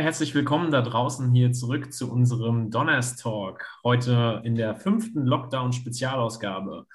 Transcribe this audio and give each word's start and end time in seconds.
Herzlich 0.00 0.32
willkommen 0.32 0.70
da 0.70 0.80
draußen 0.80 1.32
hier 1.32 1.52
zurück 1.52 1.92
zu 1.92 2.10
unserem 2.10 2.70
Donnerstalk. 2.70 3.68
Heute 3.82 4.40
in 4.44 4.54
der 4.54 4.76
fünften 4.76 5.26
Lockdown-Spezialausgabe. 5.26 6.86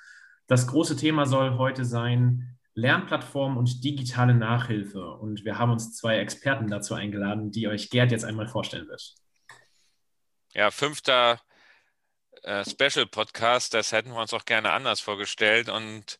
Das 0.47 0.67
große 0.67 0.95
Thema 0.95 1.25
soll 1.25 1.57
heute 1.57 1.83
sein 1.83 2.57
Lernplattform 2.75 3.57
und 3.57 3.83
digitale 3.83 4.33
Nachhilfe. 4.33 5.15
Und 5.15 5.43
wir 5.43 5.57
haben 5.59 5.73
uns 5.73 5.93
zwei 5.97 6.17
Experten 6.19 6.69
dazu 6.69 6.93
eingeladen, 6.93 7.51
die 7.51 7.67
euch 7.67 7.89
Gerd 7.89 8.11
jetzt 8.13 8.23
einmal 8.23 8.47
vorstellen 8.47 8.87
wird. 8.87 9.15
Ja, 10.53 10.71
fünfter 10.71 11.41
äh, 12.43 12.63
Special-Podcast, 12.63 13.73
das 13.73 13.91
hätten 13.91 14.11
wir 14.11 14.21
uns 14.21 14.33
auch 14.33 14.45
gerne 14.45 14.71
anders 14.71 15.01
vorgestellt. 15.01 15.67
Und 15.67 16.19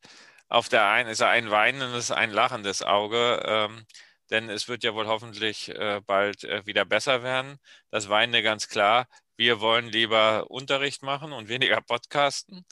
auf 0.49 0.67
der 0.67 0.85
einen 0.89 1.07
ist 1.07 1.21
ein 1.21 1.49
weinendes, 1.49 2.11
ein 2.11 2.31
lachendes 2.31 2.83
Auge. 2.83 3.41
Ähm, 3.45 3.85
denn 4.33 4.49
es 4.49 4.67
wird 4.67 4.83
ja 4.83 4.95
wohl 4.95 5.07
hoffentlich 5.07 5.69
äh, 5.69 6.01
bald 6.05 6.43
äh, 6.43 6.65
wieder 6.65 6.85
besser 6.85 7.23
werden. 7.23 7.57
Das 7.91 8.09
Weinende 8.09 8.43
ganz 8.43 8.67
klar. 8.67 9.07
Wir 9.37 9.61
wollen 9.61 9.87
lieber 9.87 10.49
Unterricht 10.51 11.03
machen 11.03 11.33
und 11.33 11.49
weniger 11.49 11.81
podcasten. 11.81 12.65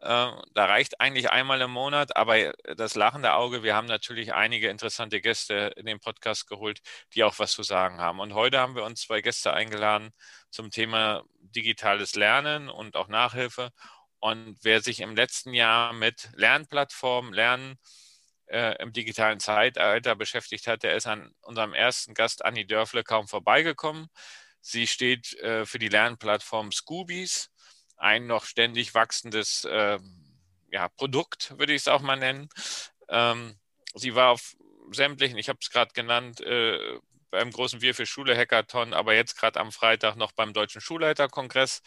Äh, 0.00 0.06
da 0.54 0.64
reicht 0.66 1.00
eigentlich 1.00 1.30
einmal 1.30 1.60
im 1.60 1.70
Monat, 1.70 2.16
aber 2.16 2.52
das 2.76 2.94
lachende 2.94 3.34
Auge, 3.34 3.62
wir 3.62 3.76
haben 3.76 3.86
natürlich 3.86 4.32
einige 4.34 4.68
interessante 4.68 5.20
Gäste 5.20 5.72
in 5.76 5.86
den 5.86 6.00
Podcast 6.00 6.48
geholt, 6.48 6.80
die 7.14 7.24
auch 7.24 7.38
was 7.38 7.52
zu 7.52 7.62
sagen 7.62 8.00
haben. 8.00 8.18
Und 8.20 8.34
heute 8.34 8.58
haben 8.58 8.74
wir 8.74 8.84
uns 8.84 9.02
zwei 9.02 9.20
Gäste 9.20 9.52
eingeladen 9.52 10.10
zum 10.50 10.70
Thema 10.70 11.24
digitales 11.40 12.14
Lernen 12.14 12.68
und 12.70 12.96
auch 12.96 13.08
Nachhilfe. 13.08 13.70
Und 14.18 14.56
wer 14.62 14.80
sich 14.80 15.00
im 15.00 15.14
letzten 15.16 15.52
Jahr 15.54 15.92
mit 15.92 16.30
Lernplattformen, 16.36 17.32
Lernen, 17.34 17.78
äh, 18.52 18.76
im 18.82 18.92
digitalen 18.92 19.40
Zeitalter 19.40 20.14
beschäftigt 20.14 20.66
hat, 20.66 20.82
der 20.82 20.94
ist 20.94 21.06
an 21.06 21.34
unserem 21.40 21.72
ersten 21.72 22.14
Gast 22.14 22.44
Anni 22.44 22.66
Dörfle 22.66 23.02
kaum 23.02 23.26
vorbeigekommen. 23.26 24.08
Sie 24.60 24.86
steht 24.86 25.34
äh, 25.40 25.64
für 25.64 25.78
die 25.78 25.88
Lernplattform 25.88 26.70
Scoobies, 26.70 27.50
ein 27.96 28.26
noch 28.26 28.44
ständig 28.44 28.94
wachsendes 28.94 29.64
äh, 29.64 29.98
ja, 30.70 30.88
Produkt, 30.90 31.58
würde 31.58 31.72
ich 31.72 31.82
es 31.82 31.88
auch 31.88 32.02
mal 32.02 32.16
nennen. 32.16 32.48
Ähm, 33.08 33.58
sie 33.94 34.14
war 34.14 34.30
auf 34.30 34.54
sämtlichen, 34.90 35.38
ich 35.38 35.48
habe 35.48 35.58
es 35.62 35.70
gerade 35.70 35.92
genannt, 35.94 36.40
äh, 36.42 36.98
beim 37.30 37.50
großen 37.50 37.80
Wir 37.80 37.94
für 37.94 38.04
Schule 38.04 38.36
Hackathon, 38.36 38.92
aber 38.92 39.14
jetzt 39.14 39.36
gerade 39.38 39.58
am 39.58 39.72
Freitag 39.72 40.16
noch 40.16 40.32
beim 40.32 40.52
Deutschen 40.52 40.82
Schulleiterkongress. 40.82 41.80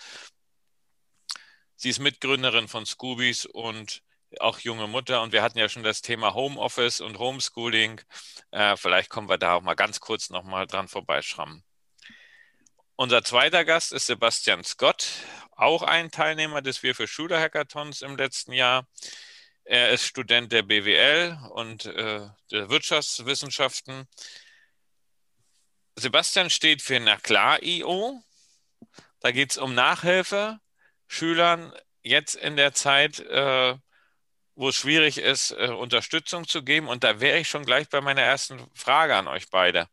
Sie 1.75 1.89
ist 1.89 1.99
Mitgründerin 1.99 2.67
von 2.67 2.85
Scoobies 2.85 3.45
und 3.45 4.01
auch 4.41 4.59
junge 4.59 4.87
Mutter 4.87 5.21
und 5.21 5.31
wir 5.31 5.41
hatten 5.41 5.57
ja 5.57 5.69
schon 5.69 5.83
das 5.83 6.01
Thema 6.01 6.33
Homeoffice 6.33 7.01
und 7.01 7.19
Homeschooling. 7.19 8.01
Äh, 8.51 8.77
vielleicht 8.77 9.09
kommen 9.09 9.29
wir 9.29 9.37
da 9.37 9.53
auch 9.55 9.61
mal 9.61 9.75
ganz 9.75 9.99
kurz 9.99 10.29
nochmal 10.29 10.67
dran 10.67 10.87
vorbeischrammen. 10.87 11.63
Unser 12.95 13.23
zweiter 13.23 13.65
Gast 13.65 13.91
ist 13.91 14.05
Sebastian 14.05 14.63
Scott, 14.63 15.07
auch 15.51 15.83
ein 15.83 16.11
Teilnehmer 16.11 16.61
des 16.61 16.81
Wir 16.81 16.95
für 16.95 17.07
Schule 17.07 17.39
Hackathons 17.39 18.01
im 18.01 18.15
letzten 18.15 18.53
Jahr. 18.53 18.87
Er 19.65 19.89
ist 19.89 20.05
Student 20.05 20.51
der 20.51 20.61
BWL 20.61 21.37
und 21.51 21.85
äh, 21.85 22.27
der 22.51 22.69
Wirtschaftswissenschaften. 22.69 24.07
Sebastian 25.95 26.49
steht 26.49 26.81
für 26.81 26.99
Na 26.99 27.17
klar.io. 27.17 28.21
Da 29.19 29.31
geht 29.31 29.51
es 29.51 29.57
um 29.57 29.73
Nachhilfe 29.73 30.59
Schülern 31.07 31.73
jetzt 32.03 32.35
in 32.35 32.55
der 32.55 32.73
Zeit, 32.73 33.19
äh, 33.19 33.75
wo 34.55 34.69
es 34.69 34.75
schwierig 34.75 35.17
ist, 35.17 35.51
äh, 35.51 35.67
Unterstützung 35.67 36.47
zu 36.47 36.63
geben. 36.63 36.87
Und 36.87 37.03
da 37.03 37.19
wäre 37.19 37.39
ich 37.39 37.47
schon 37.47 37.65
gleich 37.65 37.89
bei 37.89 38.01
meiner 38.01 38.21
ersten 38.21 38.59
Frage 38.73 39.15
an 39.15 39.27
euch 39.27 39.49
beide. 39.49 39.87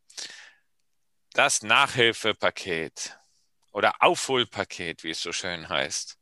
Das 1.32 1.62
Nachhilfepaket 1.62 3.18
oder 3.72 3.94
Aufholpaket, 4.00 5.02
wie 5.02 5.10
es 5.10 5.20
so 5.20 5.32
schön 5.32 5.68
heißt. 5.68 6.18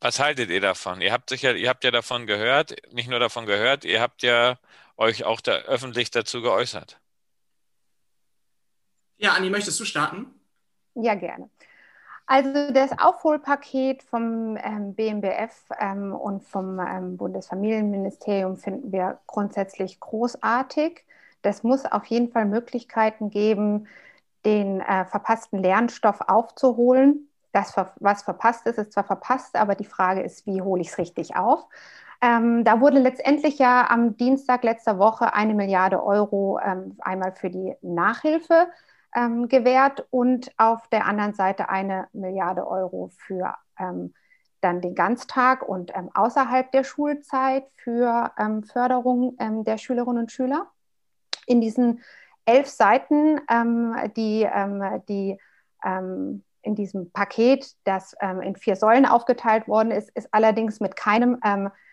Was 0.00 0.18
haltet 0.18 0.50
ihr 0.50 0.60
davon? 0.60 1.00
Ihr 1.00 1.12
habt 1.12 1.30
sicher, 1.30 1.54
ihr 1.56 1.68
habt 1.68 1.82
ja 1.82 1.90
davon 1.90 2.26
gehört, 2.26 2.74
nicht 2.92 3.08
nur 3.08 3.20
davon 3.20 3.46
gehört, 3.46 3.84
ihr 3.84 4.00
habt 4.00 4.22
ja 4.22 4.58
euch 4.96 5.24
auch 5.24 5.40
da 5.40 5.52
öffentlich 5.52 6.10
dazu 6.10 6.42
geäußert. 6.42 7.00
Ja, 9.16 9.32
Anni, 9.32 9.48
möchtest 9.48 9.80
du 9.80 9.84
starten? 9.84 10.26
Ja, 10.94 11.14
gerne. 11.14 11.48
Also 12.26 12.70
das 12.72 12.98
Aufholpaket 12.98 14.02
vom 14.02 14.56
ähm, 14.56 14.94
BMBF 14.94 15.68
ähm, 15.78 16.14
und 16.14 16.42
vom 16.42 16.80
ähm, 16.80 17.16
Bundesfamilienministerium 17.18 18.56
finden 18.56 18.92
wir 18.92 19.20
grundsätzlich 19.26 20.00
großartig. 20.00 21.04
Das 21.42 21.62
muss 21.62 21.84
auf 21.84 22.06
jeden 22.06 22.30
Fall 22.30 22.46
Möglichkeiten 22.46 23.28
geben, 23.28 23.88
den 24.46 24.80
äh, 24.80 25.04
verpassten 25.04 25.58
Lernstoff 25.62 26.22
aufzuholen. 26.22 27.28
Das, 27.52 27.76
was 28.00 28.22
verpasst 28.22 28.66
ist, 28.66 28.78
ist 28.78 28.92
zwar 28.92 29.04
verpasst, 29.04 29.54
aber 29.56 29.74
die 29.74 29.84
Frage 29.84 30.22
ist, 30.22 30.46
wie 30.46 30.62
hole 30.62 30.80
ich 30.80 30.88
es 30.88 30.98
richtig 30.98 31.36
auf? 31.36 31.66
Ähm, 32.22 32.64
da 32.64 32.80
wurde 32.80 33.00
letztendlich 33.00 33.58
ja 33.58 33.86
am 33.90 34.16
Dienstag 34.16 34.64
letzter 34.64 34.98
Woche 34.98 35.34
eine 35.34 35.54
Milliarde 35.54 36.02
Euro 36.02 36.58
ähm, 36.64 36.96
einmal 37.00 37.32
für 37.32 37.50
die 37.50 37.74
Nachhilfe 37.82 38.68
ähm, 39.14 39.48
gewährt 39.48 40.06
und 40.10 40.52
auf 40.56 40.88
der 40.88 41.06
anderen 41.06 41.34
Seite 41.34 41.68
eine 41.68 42.08
Milliarde 42.12 42.66
Euro 42.66 43.10
für 43.16 43.54
ähm, 43.78 44.14
dann 44.60 44.80
den 44.80 44.94
Ganztag 44.94 45.66
und 45.68 45.94
ähm, 45.94 46.10
außerhalb 46.14 46.70
der 46.72 46.84
Schulzeit 46.84 47.64
für 47.76 48.32
ähm, 48.38 48.64
Förderung 48.64 49.36
ähm, 49.38 49.62
der 49.64 49.78
Schülerinnen 49.78 50.22
und 50.22 50.32
Schüler. 50.32 50.66
In 51.46 51.60
diesen 51.60 52.02
elf 52.46 52.68
Seiten, 52.68 53.40
ähm, 53.50 53.96
die, 54.16 54.48
die 55.08 55.38
in 56.62 56.74
diesem 56.74 57.10
Paket, 57.10 57.74
das 57.84 58.16
in 58.40 58.56
vier 58.56 58.76
Säulen 58.76 59.04
aufgeteilt 59.04 59.68
worden 59.68 59.90
ist, 59.90 60.08
ist 60.14 60.32
allerdings 60.32 60.80
mit 60.80 60.96
keinem 60.96 61.38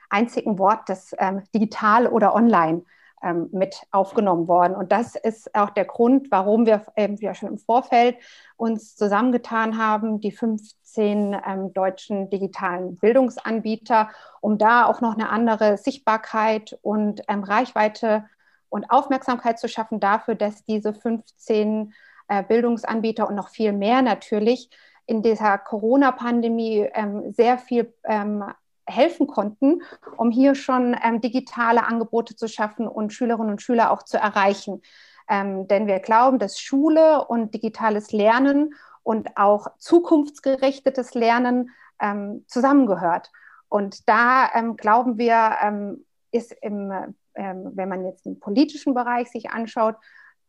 einzigen 0.09 0.57
Wort 0.59 0.87
das 0.87 1.13
digital 1.53 2.07
oder 2.07 2.33
online 2.33 2.83
ähm, 3.23 3.49
mit 3.51 3.81
aufgenommen 3.91 4.47
worden. 4.47 4.75
Und 4.75 4.91
das 4.91 5.15
ist 5.15 5.53
auch 5.55 5.69
der 5.69 5.85
Grund, 5.85 6.31
warum 6.31 6.65
wir 6.65 6.85
ähm, 6.95 7.15
ja 7.19 7.33
schon 7.33 7.49
im 7.49 7.57
Vorfeld 7.57 8.17
uns 8.57 8.95
zusammengetan 8.95 9.77
haben, 9.77 10.19
die 10.19 10.31
15 10.31 11.35
ähm, 11.45 11.73
deutschen 11.73 12.29
digitalen 12.29 12.97
Bildungsanbieter, 12.97 14.09
um 14.41 14.57
da 14.57 14.85
auch 14.85 15.01
noch 15.01 15.13
eine 15.13 15.29
andere 15.29 15.77
Sichtbarkeit 15.77 16.77
und 16.81 17.21
ähm, 17.27 17.43
Reichweite 17.43 18.25
und 18.69 18.89
Aufmerksamkeit 18.89 19.59
zu 19.59 19.67
schaffen 19.67 19.99
dafür, 19.99 20.35
dass 20.35 20.63
diese 20.65 20.93
15 20.93 21.93
äh, 22.27 22.43
Bildungsanbieter 22.43 23.27
und 23.27 23.35
noch 23.35 23.49
viel 23.49 23.73
mehr 23.73 24.01
natürlich 24.01 24.69
in 25.05 25.21
dieser 25.21 25.57
Corona-Pandemie 25.57 26.89
ähm, 26.93 27.33
sehr 27.33 27.57
viel 27.57 27.93
ähm, 28.05 28.45
helfen 28.91 29.28
konnten, 29.28 29.81
um 30.18 30.29
hier 30.29 30.56
schon 30.56 30.96
ähm, 31.03 31.22
digitale 31.22 31.88
Angebote 31.88 32.35
zu 32.35 32.47
schaffen 32.47 32.88
und 32.88 33.13
Schülerinnen 33.13 33.52
und 33.52 33.62
Schüler 33.62 33.91
auch 33.91 34.03
zu 34.03 34.18
erreichen. 34.18 34.81
Ähm, 35.29 35.68
denn 35.68 35.88
wir 35.88 36.00
glauben, 36.00 36.40
dass 36.40 36.59
Schule 36.59 37.25
und 37.25 37.53
digitales 37.53 38.12
Lernen 38.12 38.75
und 39.03 39.38
auch 39.38 39.68
zukunftsgerichtetes 39.78 41.13
Lernen 41.13 41.72
ähm, 42.00 42.43
zusammengehört. 42.47 43.32
Und 43.70 44.09
da 44.09 44.49
ähm, 44.53 44.76
glauben 44.76 45.17
wir, 45.17 45.58
ähm, 45.61 46.05
ist 46.32 46.52
im, 46.61 46.91
ähm, 47.35 47.72
wenn 47.73 47.90
man 47.90 48.05
jetzt 48.05 48.26
den 48.26 48.40
politischen 48.40 48.94
Bereich 48.94 49.32
sich 49.32 49.52
anschaut, 49.52 49.96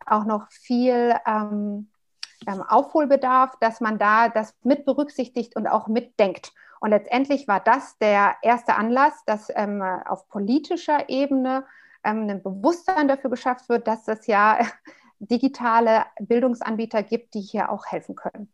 auch 0.05 0.25
noch 0.25 0.51
viel 0.51 1.15
Aufholbedarf, 2.45 3.57
dass 3.61 3.81
man 3.81 4.01
da 4.01 4.29
das 4.29 4.53
mit 4.65 4.85
berücksichtigt 4.85 5.55
und 5.55 5.69
auch 5.69 5.87
mitdenkt. 5.87 6.53
Und 6.83 6.91
letztendlich 6.91 7.47
war 7.47 7.61
das 7.61 7.97
der 7.99 8.35
erste 8.43 8.75
Anlass, 8.75 9.15
dass 9.25 9.47
ähm, 9.55 9.81
auf 9.83 10.29
politischer 10.29 11.09
Ebene 11.09 11.65
ähm, 12.03 12.29
ein 12.29 12.43
Bewusstsein 12.43 13.07
dafür 13.07 13.31
geschafft 13.31 13.69
wird, 13.69 13.87
dass 13.87 14.09
es 14.09 14.27
ja 14.27 14.59
digitale 15.21 16.05
Bildungsanbieter 16.19 17.05
gibt, 17.05 17.35
die 17.35 17.41
hier 17.41 17.71
auch 17.71 17.87
helfen 17.87 18.17
können. 18.17 18.53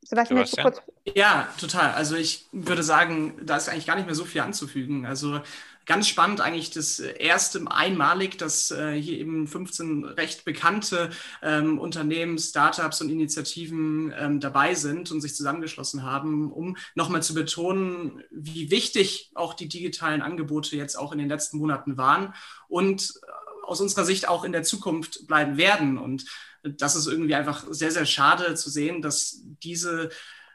Sebastian, 0.00 0.46
Sebastian? 0.46 0.64
Kurz... 0.64 0.82
Ja, 1.14 1.48
total. 1.60 1.92
Also 1.92 2.16
ich 2.16 2.46
würde 2.52 2.82
sagen, 2.82 3.34
da 3.42 3.58
ist 3.58 3.68
eigentlich 3.68 3.86
gar 3.86 3.96
nicht 3.96 4.06
mehr 4.06 4.14
so 4.14 4.24
viel 4.24 4.40
anzufügen. 4.40 5.04
Also 5.04 5.42
ganz 5.88 6.06
spannend 6.06 6.42
eigentlich 6.42 6.70
das 6.70 7.00
erste 7.00 7.62
einmalig, 7.66 8.36
dass 8.36 8.70
äh, 8.70 8.92
hier 8.92 9.18
eben 9.18 9.48
15 9.48 10.04
recht 10.04 10.44
bekannte 10.44 11.10
ähm, 11.42 11.78
Unternehmen, 11.78 12.38
Startups 12.38 13.00
und 13.00 13.08
Initiativen 13.08 14.12
ähm, 14.16 14.38
dabei 14.38 14.74
sind 14.74 15.10
und 15.10 15.22
sich 15.22 15.34
zusammengeschlossen 15.34 16.02
haben, 16.02 16.52
um 16.52 16.76
nochmal 16.94 17.22
zu 17.22 17.32
betonen, 17.32 18.22
wie 18.30 18.70
wichtig 18.70 19.32
auch 19.34 19.54
die 19.54 19.68
digitalen 19.68 20.20
Angebote 20.20 20.76
jetzt 20.76 20.96
auch 20.96 21.10
in 21.12 21.18
den 21.18 21.28
letzten 21.28 21.56
Monaten 21.56 21.96
waren 21.96 22.34
und 22.68 23.14
äh, 23.22 23.66
aus 23.66 23.80
unserer 23.80 24.04
Sicht 24.04 24.28
auch 24.28 24.44
in 24.44 24.52
der 24.52 24.64
Zukunft 24.64 25.26
bleiben 25.26 25.56
werden. 25.56 25.96
Und 25.96 26.26
das 26.62 26.96
ist 26.96 27.06
irgendwie 27.06 27.34
einfach 27.34 27.64
sehr, 27.70 27.90
sehr 27.90 28.06
schade 28.06 28.54
zu 28.56 28.68
sehen, 28.68 29.00
dass 29.00 29.40
diese 29.62 30.10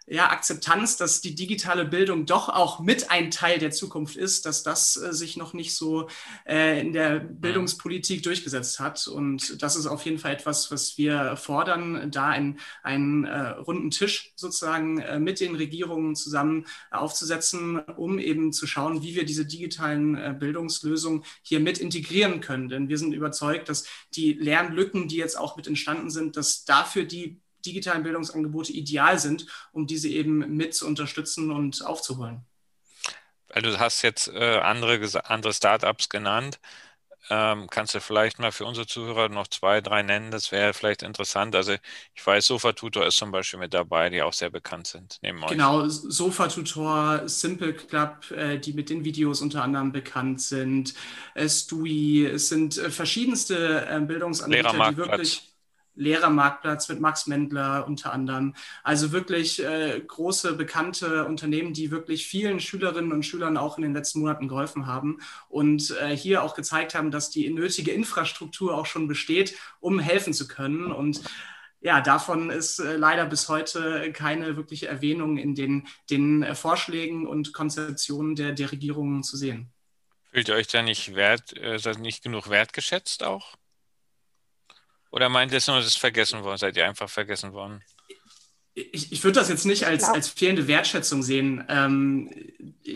ja, 0.08 0.30
Akzeptanz, 0.30 0.98
dass 0.98 1.22
die 1.22 1.36
digitale 1.36 1.86
Bildung 1.86 2.26
doch 2.26 2.50
auch 2.50 2.80
mit 2.80 3.10
ein 3.10 3.32
Teil 3.32 3.60
der 3.60 3.72
Zukunft 3.72 4.16
ist, 4.16 4.46
dass 4.46 4.64
das 4.64 4.98
äh, 4.98 5.14
sich 5.14 5.38
noch 5.38 5.54
nicht 5.54 5.76
so 5.76 6.10
äh, 6.46 6.82
in 6.82 6.94
der 6.94 7.20
Bildungspolitik 7.20 8.24
durchgesetzt 8.24 8.80
hat. 8.80 9.08
Und 9.08 9.62
das 9.62 9.76
ist 9.76 9.86
auf 9.86 10.04
jeden 10.06 10.20
Fall 10.20 10.34
etwas, 10.34 10.72
was 10.72 10.98
wir 10.98 11.38
fordern, 11.38 12.12
da 12.12 12.30
einen, 12.30 12.60
einen 12.82 13.24
äh, 13.24 13.50
runden 13.50 13.92
Tisch 13.92 14.34
sozusagen 14.36 15.00
äh, 15.00 15.20
mit 15.20 15.40
den 15.40 15.56
Regierungen 15.56 16.16
zusammen 16.16 16.66
aufzusetzen, 16.92 17.80
um 17.96 18.20
eben 18.20 18.52
zu 18.52 18.68
schauen, 18.68 19.04
wie 19.04 19.16
wir 19.16 19.26
diese 19.26 19.46
digitalen 19.46 20.16
äh, 20.16 20.36
Bildungslösungen 20.38 21.24
hier 21.42 21.60
mit 21.60 21.78
integrieren 21.78 22.42
können. 22.42 22.68
Denn 22.68 22.90
wir 22.90 22.98
sind 22.98 23.14
überzeugt, 23.14 23.70
dass 23.70 23.86
die 24.16 24.34
Lernlücken, 24.34 25.08
die 25.08 25.18
jetzt 25.18 25.38
auch 25.38 25.56
mit 25.56 25.68
entstanden 25.68 26.10
sind, 26.10 26.36
dass 26.36 26.66
dafür 26.66 27.06
die 27.06 27.43
digitalen 27.66 28.04
Bildungsangebote 28.04 28.72
ideal 28.74 29.20
sind, 29.20 29.46
um 29.72 29.88
diese 29.88 30.10
eben 30.10 30.56
mit 30.56 30.76
zu 30.76 30.88
unterstützen 30.88 31.52
und 31.52 31.86
aufzuholen. 31.86 32.46
Weil 33.50 33.62
du 33.62 33.80
hast 33.80 34.02
jetzt 34.02 34.28
äh, 34.30 34.58
andere, 34.58 35.00
andere 35.26 35.54
Startups 35.54 36.10
genannt. 36.10 36.60
Ähm, 37.30 37.68
kannst 37.70 37.96
du 37.96 38.02
vielleicht 38.02 38.40
mal 38.40 38.52
für 38.52 38.66
unsere 38.66 38.86
Zuhörer 38.86 39.30
noch 39.30 39.48
zwei, 39.48 39.80
drei 39.80 40.04
nennen? 40.04 40.30
Das 40.32 40.52
wäre 40.52 40.74
vielleicht 40.74 41.04
interessant. 41.04 41.56
Also 41.56 41.76
ich 42.14 42.26
weiß, 42.26 42.46
Sofa-Tutor 42.48 43.06
ist 43.06 43.16
zum 43.16 43.32
Beispiel 43.32 43.60
mit 43.60 43.74
dabei, 43.74 44.10
die 44.10 44.22
auch 44.22 44.34
sehr 44.34 44.50
bekannt 44.50 44.88
sind. 44.88 45.20
Neben 45.22 45.42
euch. 45.42 45.52
Genau, 45.52 45.88
Sofa-Tutor, 45.88 47.30
Simple 47.30 47.74
Club, 47.74 48.30
äh, 48.32 48.60
die 48.60 48.74
mit 48.74 48.90
den 48.90 49.06
Videos 49.06 49.42
unter 49.42 49.64
anderem 49.64 49.94
bekannt 49.94 50.42
sind, 50.42 50.96
äh, 51.34 51.48
Stui, 51.48 52.26
es 52.26 52.50
sind 52.50 52.78
äh, 52.78 52.90
verschiedenste 52.90 53.88
äh, 53.88 54.02
Bildungsanbieter, 54.02 54.90
die 54.92 54.98
wirklich 54.98 55.53
Lehrermarktplatz 55.96 56.90
mit 56.90 57.00
Max 57.00 57.28
Mendler 57.28 57.86
unter 57.88 58.14
anderem. 58.14 58.56
Also 58.84 59.12
wirklich 59.12 59.64
äh, 59.64 60.02
große, 60.06 60.54
bekannte 60.54 61.26
Unternehmen, 61.26 61.74
die 61.74 61.92
wirklich 61.92 62.28
vielen 62.28 62.60
Schülerinnen 62.60 63.12
und 63.12 63.26
Schülern 63.26 63.58
auch 63.58 63.78
in 63.78 63.84
den 63.84 63.94
letzten 63.94 64.20
Monaten 64.20 64.48
geholfen 64.48 64.88
haben 64.88 65.20
und 65.50 65.96
äh, 66.02 66.16
hier 66.16 66.44
auch 66.44 66.56
gezeigt 66.56 66.96
haben, 66.96 67.12
dass 67.12 67.30
die 67.30 67.50
nötige 67.50 67.92
Infrastruktur 67.92 68.76
auch 68.76 68.86
schon 68.86 69.08
besteht, 69.08 69.56
um 69.80 70.00
helfen 70.00 70.34
zu 70.34 70.48
können. 70.48 70.92
Und 70.92 71.22
ja, 71.84 72.00
davon 72.02 72.50
ist 72.50 72.80
äh, 72.80 72.96
leider 72.96 73.26
bis 73.26 73.50
heute 73.50 74.12
keine 74.14 74.56
wirkliche 74.56 74.88
Erwähnung 74.88 75.38
in 75.38 75.54
den, 75.54 75.88
den 76.10 76.42
äh, 76.42 76.56
Vorschlägen 76.56 77.28
und 77.28 77.54
Konzeptionen 77.54 78.36
der, 78.36 78.54
der 78.54 78.72
Regierungen 78.72 79.22
zu 79.22 79.38
sehen. 79.38 79.72
Fühlt 80.32 80.48
ihr 80.48 80.56
euch 80.56 80.68
da 80.68 80.82
nicht 80.82 81.14
wert, 81.14 81.56
äh, 81.58 81.78
nicht 82.00 82.24
genug 82.24 82.50
wertgeschätzt 82.50 83.24
auch? 83.24 83.56
Oder 85.14 85.30
meint 85.30 85.52
ihr 85.52 85.60
es 85.60 85.68
nur, 85.68 85.78
es 85.78 85.86
ist 85.86 86.00
vergessen 86.00 86.44
worden? 86.44 86.58
Seid 86.58 86.76
ihr 86.76 86.88
einfach 86.88 87.08
vergessen 87.08 87.54
worden? 87.54 87.84
Ich, 88.76 89.12
ich 89.12 89.24
würde 89.24 89.40
das 89.40 89.50
jetzt 89.50 89.66
nicht 89.66 89.86
als, 89.86 90.04
als 90.04 90.28
fehlende 90.28 90.68
Wertschätzung 90.68 91.22
sehen. 91.22 91.64
Ähm, 91.70 92.32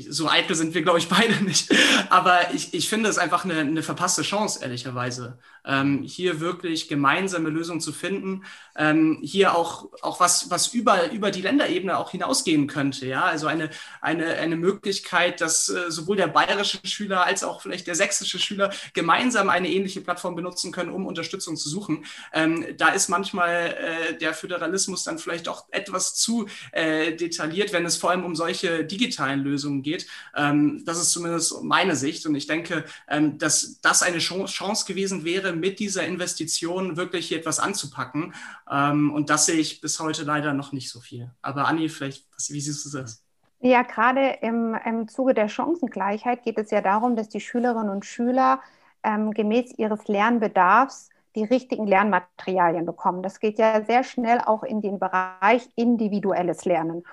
so 0.10 0.28
eitel 0.28 0.56
sind 0.56 0.74
wir, 0.74 0.82
glaube 0.82 1.00
ich, 1.00 1.08
beide 1.10 1.44
nicht. 1.44 1.74
Aber 2.10 2.54
ich, 2.54 2.74
ich 2.74 2.90
finde 2.90 3.10
es 3.10 3.18
einfach 3.18 3.46
eine, 3.46 3.60
eine 3.60 3.84
verpasste 3.84 4.24
Chance, 4.24 4.60
ehrlicherweise, 4.62 5.40
ähm, 5.66 6.04
hier 6.04 6.40
wirklich 6.40 6.88
gemeinsame 6.88 7.50
Lösungen 7.50 7.82
zu 7.82 7.92
finden. 7.92 8.44
Ähm, 8.76 9.20
hier 9.22 9.56
auch, 9.56 9.90
auch 10.02 10.20
was, 10.20 10.50
was 10.50 10.74
über, 10.74 11.12
über 11.12 11.30
die 11.32 11.42
Länderebene 11.42 11.98
auch 11.98 12.12
hinausgehen 12.12 12.68
könnte. 12.68 13.06
Ja? 13.06 13.26
Also 13.26 13.48
eine, 13.48 13.70
eine, 14.02 14.36
eine 14.36 14.56
Möglichkeit, 14.56 15.42
dass 15.42 15.70
äh, 15.70 15.92
sowohl 15.92 16.18
der 16.18 16.28
bayerische 16.28 16.80
Schüler 16.86 17.26
als 17.26 17.44
auch 17.44 17.62
vielleicht 17.62 17.88
der 17.88 17.96
sächsische 17.96 18.40
Schüler 18.40 18.72
gemeinsam 18.94 19.50
eine 19.50 19.70
ähnliche 19.70 20.02
Plattform 20.02 20.36
benutzen 20.36 20.72
können, 20.72 20.92
um 20.92 21.06
Unterstützung 21.06 21.56
zu 21.56 21.70
suchen. 21.70 22.06
Ähm, 22.34 22.66
da 22.78 22.90
ist 22.90 23.10
manchmal 23.10 23.76
äh, 23.78 24.18
der 24.18 24.34
Föderalismus 24.34 25.04
dann 25.04 25.20
vielleicht 25.20 25.48
auch 25.48 25.67
etwas 25.70 26.16
zu 26.16 26.48
äh, 26.72 27.16
detailliert, 27.16 27.74
wenn 27.74 27.86
es 27.86 27.98
vor 27.98 28.12
allem 28.12 28.26
um 28.26 28.36
solche 28.36 28.86
digitalen 28.86 29.42
Lösungen 29.42 29.82
geht. 29.82 30.08
Ähm, 30.36 30.84
das 30.86 31.00
ist 31.00 31.12
zumindest 31.12 31.64
meine 31.64 31.96
Sicht. 31.96 32.26
Und 32.26 32.36
ich 32.36 32.48
denke, 32.48 32.86
ähm, 33.08 33.38
dass 33.38 33.80
das 33.82 34.04
eine 34.04 34.20
Chance 34.20 34.86
gewesen 34.86 35.24
wäre, 35.24 35.54
mit 35.54 35.80
dieser 35.80 36.06
Investition 36.06 36.98
wirklich 36.98 37.28
hier 37.28 37.38
etwas 37.38 37.60
anzupacken. 37.60 38.34
Ähm, 38.70 39.12
und 39.14 39.30
das 39.30 39.46
sehe 39.46 39.60
ich 39.60 39.82
bis 39.82 40.00
heute 40.00 40.24
leider 40.24 40.54
noch 40.54 40.72
nicht 40.72 40.90
so 40.90 41.00
viel. 41.00 41.32
Aber 41.42 41.68
Anni, 41.68 41.90
vielleicht, 41.90 42.26
wie 42.50 42.62
siehst 42.62 42.86
du 42.86 42.98
das? 42.98 43.24
Ja, 43.60 43.82
gerade 43.82 44.38
im, 44.42 44.78
im 44.86 45.08
Zuge 45.08 45.34
der 45.34 45.50
Chancengleichheit 45.50 46.44
geht 46.44 46.60
es 46.60 46.70
ja 46.70 46.82
darum, 46.82 47.16
dass 47.16 47.28
die 47.28 47.42
Schülerinnen 47.42 47.90
und 47.90 48.06
Schüler 48.06 48.62
ähm, 49.04 49.32
gemäß 49.32 49.74
ihres 49.78 50.08
Lernbedarfs 50.08 51.10
die 51.38 51.46
richtigen 51.46 51.88
Lernmaterialien 51.88 52.86
bekommen. 52.86 53.22
Das 53.22 53.40
geht 53.40 53.60
ja 53.60 53.84
sehr 53.86 54.04
schnell 54.04 54.40
auch 54.46 54.64
in 54.64 54.82
den 54.82 55.00
Bereich 55.00 55.70
individuelles 55.76 56.66
Lernen, 56.66 57.04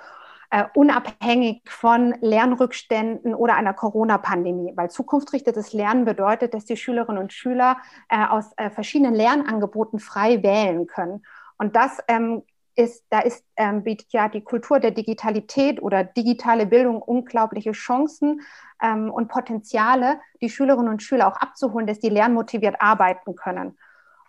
äh, 0.51 0.65
unabhängig 0.75 1.63
von 1.67 2.15
Lernrückständen 2.21 3.35
oder 3.35 3.55
einer 3.55 3.75
Corona-Pandemie, 3.75 4.73
weil 4.77 4.91
zukunftsrichtetes 4.91 5.75
Lernen 5.75 6.07
bedeutet, 6.07 6.55
dass 6.55 6.65
die 6.65 6.79
Schülerinnen 6.79 7.23
und 7.23 7.33
Schüler 7.33 7.77
äh, 8.09 8.25
aus 8.25 8.53
äh, 8.57 8.71
verschiedenen 8.71 9.15
Lernangeboten 9.15 9.99
frei 9.99 10.43
wählen 10.43 10.87
können. 10.87 11.23
Und 11.59 11.77
das 11.77 11.99
ähm, 12.09 12.43
ist, 12.77 13.05
da 13.11 13.21
ist, 13.21 13.45
ähm, 13.57 13.85
bietet 13.85 14.13
ja 14.13 14.29
die 14.29 14.43
Kultur 14.43 14.81
der 14.81 14.91
Digitalität 14.91 15.83
oder 15.83 16.03
digitale 16.03 16.67
Bildung 16.67 17.01
unglaubliche 17.01 17.73
Chancen 17.73 18.41
ähm, 18.83 19.11
und 19.11 19.29
Potenziale, 19.29 20.19
die 20.41 20.51
Schülerinnen 20.51 20.89
und 20.89 21.03
Schüler 21.03 21.29
auch 21.29 21.37
abzuholen, 21.37 21.87
dass 21.87 22.01
die 22.01 22.09
lernmotiviert 22.09 22.77
arbeiten 22.81 23.37
können. 23.37 23.77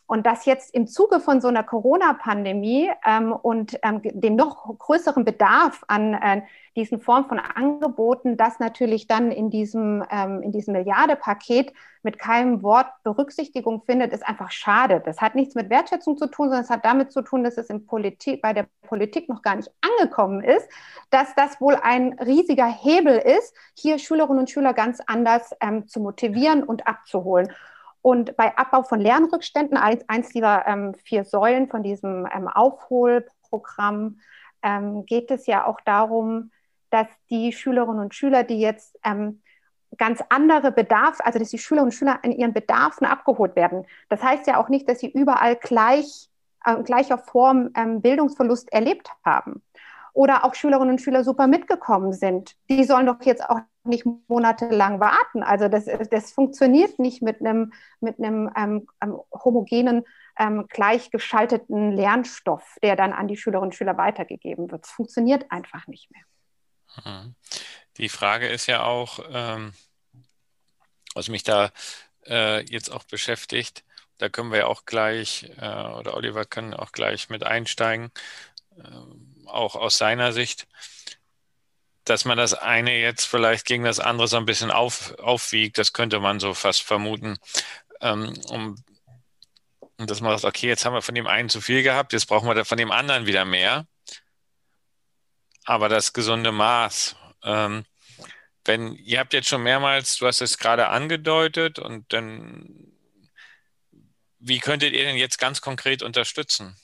Und 0.08 0.26
dass 0.26 0.46
jetzt 0.46 0.74
im 0.76 0.88
Zuge 0.88 1.20
von 1.20 1.42
so 1.42 1.48
einer 1.48 1.64
Corona-Pandemie 1.64 2.92
ähm, 3.06 3.32
und 3.32 3.80
ähm, 3.82 4.02
dem 4.04 4.36
noch 4.36 4.78
größeren 4.78 5.26
Bedarf 5.26 5.84
an 5.88 6.14
äh, 6.14 6.42
diesen 6.76 7.00
Formen 7.00 7.28
von 7.28 7.40
Angeboten, 7.40 8.38
das 8.38 8.60
natürlich 8.60 9.08
dann 9.08 9.32
in 9.32 9.50
diesem, 9.50 10.04
ähm, 10.12 10.44
in 10.44 10.52
diesem 10.52 10.74
Milliardepaket 10.74 11.74
mit 12.04 12.20
keinem 12.20 12.62
Wort 12.62 12.88
Berücksichtigung 13.04 13.82
findet, 13.82 14.14
ist 14.14 14.28
einfach 14.28 14.52
schade. 14.52 15.02
Das 15.04 15.22
hat 15.22 15.34
nichts 15.34 15.56
mit 15.56 15.72
Wertschätzung 15.72 16.18
zu 16.18 16.28
tun, 16.28 16.50
sondern 16.50 16.64
es 16.64 16.70
hat 16.70 16.86
damit 16.86 17.12
zu 17.12 17.24
tun, 17.24 17.44
dass 17.44 17.58
es 17.58 17.70
in 17.72 17.88
Politik, 17.88 18.44
bei 18.44 18.54
der 18.54 18.68
Politik 18.84 19.28
noch 19.28 19.42
gar 19.42 19.56
nicht 19.56 19.72
angekommen 19.82 20.44
ist, 20.44 20.70
dass 21.10 21.34
das 21.34 21.60
wohl 21.60 21.76
ein 21.82 22.14
riesiger 22.20 22.68
Hebel 22.68 23.18
ist, 23.18 23.56
hier 23.74 23.98
Schülerinnen 23.98 24.40
und 24.40 24.50
Schüler 24.52 24.74
ganz 24.74 25.00
anders 25.08 25.52
ähm, 25.62 25.88
zu 25.88 26.00
motivieren 26.00 26.64
und 26.64 26.86
abzuholen. 26.86 27.52
Und 28.06 28.38
bei 28.38 28.56
Abbau 28.56 28.84
von 28.84 29.02
Lernrückständen, 29.02 29.80
eins 29.80 30.30
dieser 30.30 30.68
ähm, 30.68 30.94
vier 30.94 31.24
Säulen 31.26 31.68
von 31.68 31.82
diesem 31.82 32.28
ähm, 32.32 32.48
Aufholprogramm, 32.48 34.20
ähm, 34.62 35.08
geht 35.08 35.32
es 35.32 35.48
ja 35.48 35.66
auch 35.66 35.82
darum, 35.82 36.52
dass 36.92 37.08
die 37.32 37.52
Schülerinnen 37.52 38.00
und 38.00 38.14
Schüler, 38.14 38.44
die 38.44 38.60
jetzt 38.60 38.96
ähm, 39.04 39.42
ganz 39.98 40.22
andere 40.30 40.72
Bedarf, 40.72 41.18
also 41.24 41.40
dass 41.40 41.50
die 41.50 41.58
Schülerinnen 41.58 41.88
und 41.88 41.98
Schüler 41.98 42.20
in 42.22 42.32
ihren 42.32 42.54
Bedarfen 42.54 43.08
abgeholt 43.08 43.56
werden. 43.56 43.88
Das 44.10 44.22
heißt 44.22 44.46
ja 44.46 44.60
auch 44.62 44.70
nicht, 44.70 44.88
dass 44.88 45.00
sie 45.00 45.10
überall 45.10 45.56
gleich, 45.56 46.30
äh, 46.64 46.84
gleicher 46.84 47.18
Form 47.18 47.72
ähm, 47.76 48.04
Bildungsverlust 48.04 48.72
erlebt 48.72 49.10
haben 49.26 49.64
oder 50.14 50.46
auch 50.46 50.54
Schülerinnen 50.54 50.92
und 50.92 51.02
Schüler 51.02 51.24
super 51.24 51.48
mitgekommen 51.48 52.14
sind, 52.14 52.56
die 52.70 52.84
sollen 52.84 53.08
doch 53.08 53.20
jetzt 53.24 53.50
auch 53.50 53.62
nicht 53.86 54.06
monatelang 54.28 55.00
warten. 55.00 55.44
Also 55.44 55.68
das, 55.68 55.86
das 56.10 56.32
funktioniert 56.32 57.00
nicht 57.00 57.22
mit 57.22 57.40
einem, 57.40 57.74
mit 58.00 58.20
einem 58.20 58.52
ähm, 58.56 58.88
ähm, 59.02 59.20
homogenen, 59.32 60.06
ähm, 60.38 60.68
gleichgeschalteten 60.70 61.92
Lernstoff, 61.92 62.78
der 62.84 62.96
dann 62.96 63.14
an 63.14 63.28
die 63.28 63.38
Schülerinnen 63.38 63.70
und 63.70 63.76
Schüler 63.76 63.98
weitergegeben 63.98 64.72
wird. 64.72 64.86
Es 64.86 64.92
funktioniert 64.92 65.50
einfach 65.52 65.88
nicht 65.88 66.10
mehr. 66.12 66.24
Mhm. 67.04 67.36
Die 67.98 68.10
Frage 68.10 68.48
ist 68.48 68.68
ja 68.68 68.84
auch, 68.84 69.20
ähm, 69.32 69.74
was 71.14 71.30
mich 71.30 71.44
da 71.44 71.72
äh, 72.28 72.66
jetzt 72.66 72.92
auch 72.92 73.04
beschäftigt, 73.04 73.84
da 74.18 74.30
können 74.30 74.52
wir 74.52 74.68
auch 74.68 74.86
gleich, 74.86 75.52
äh, 75.58 75.66
oder 75.66 76.16
Oliver 76.16 76.46
kann 76.46 76.74
auch 76.74 76.92
gleich 76.92 77.30
mit 77.30 77.44
einsteigen. 77.44 78.12
Ähm, 78.78 79.46
auch 79.46 79.76
aus 79.76 79.98
seiner 79.98 80.34
Sicht, 80.34 80.68
dass 82.06 82.24
man 82.24 82.38
das 82.38 82.54
eine 82.54 82.98
jetzt 83.00 83.26
vielleicht 83.26 83.66
gegen 83.66 83.84
das 83.84 84.00
andere 84.00 84.28
so 84.28 84.38
ein 84.38 84.46
bisschen 84.46 84.72
auf, 84.72 85.18
aufwiegt, 85.20 85.78
das 85.78 85.92
könnte 85.92 86.20
man 86.20 86.40
so 86.40 86.54
fast 86.54 86.84
vermuten. 86.84 87.38
Ähm, 88.02 88.34
um, 88.50 88.76
und 89.98 90.10
dass 90.10 90.22
man 90.22 90.38
sagt, 90.38 90.56
okay, 90.56 90.68
jetzt 90.68 90.86
haben 90.86 90.94
wir 90.94 91.02
von 91.02 91.16
dem 91.16 91.28
einen 91.28 91.50
zu 91.50 91.62
viel 91.62 91.82
gehabt, 91.82 92.14
jetzt 92.14 92.28
brauchen 92.28 92.48
wir 92.48 92.66
von 92.66 92.78
dem 92.78 92.92
anderen 92.92 93.26
wieder 93.26 93.46
mehr. 93.46 93.88
Aber 95.66 95.90
das 95.90 96.14
gesunde 96.14 96.52
Maß. 96.52 97.16
Ähm, 97.44 97.86
wenn, 98.66 98.94
ihr 98.94 99.20
habt 99.20 99.34
jetzt 99.34 99.48
schon 99.48 99.64
mehrmals, 99.64 100.18
du 100.18 100.28
hast 100.28 100.42
es 100.42 100.58
gerade 100.58 100.90
angedeutet, 100.90 101.80
und 101.80 102.12
dann, 102.14 102.92
wie 104.40 104.60
könntet 104.60 104.94
ihr 104.94 105.06
denn 105.06 105.18
jetzt 105.18 105.40
ganz 105.40 105.62
konkret 105.62 106.04
unterstützen? 106.04 106.76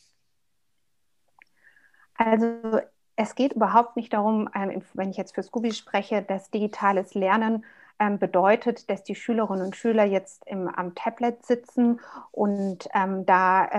Also 2.16 2.82
es 3.22 3.36
geht 3.36 3.54
überhaupt 3.54 3.96
nicht 3.96 4.14
darum, 4.14 4.50
ähm, 4.56 4.82
wenn 4.94 5.12
ich 5.12 5.18
jetzt 5.18 5.36
für 5.36 5.44
Scooby 5.44 5.74
spreche, 5.74 6.22
dass 6.24 6.50
digitales 6.50 7.14
Lernen 7.14 7.64
ähm, 8.00 8.18
bedeutet, 8.18 8.90
dass 8.90 9.04
die 9.04 9.16
Schülerinnen 9.16 9.64
und 9.66 9.76
Schüler 9.76 10.06
jetzt 10.06 10.44
im, 10.48 10.68
am 10.68 10.96
Tablet 10.96 11.46
sitzen 11.46 12.00
und 12.32 12.90
ähm, 12.96 13.26
da 13.26 13.70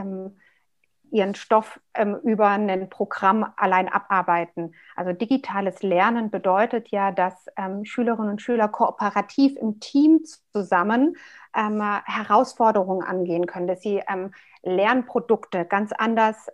ihren 1.12 1.34
Stoff 1.34 1.78
ähm, 1.94 2.18
über 2.24 2.48
ein 2.48 2.88
Programm 2.88 3.52
allein 3.56 3.88
abarbeiten. 3.88 4.74
Also 4.96 5.12
digitales 5.12 5.82
Lernen 5.82 6.30
bedeutet 6.30 6.88
ja, 6.88 7.12
dass 7.12 7.46
ähm, 7.56 7.84
Schülerinnen 7.84 8.30
und 8.30 8.42
Schüler 8.42 8.68
kooperativ 8.68 9.56
im 9.56 9.78
Team 9.78 10.24
zusammen 10.52 11.16
ähm, 11.54 11.82
Herausforderungen 12.04 13.04
angehen 13.04 13.46
können, 13.46 13.66
dass 13.66 13.82
sie 13.82 14.02
ähm, 14.08 14.32
Lernprodukte 14.62 15.66
ganz 15.66 15.92
anders 15.92 16.48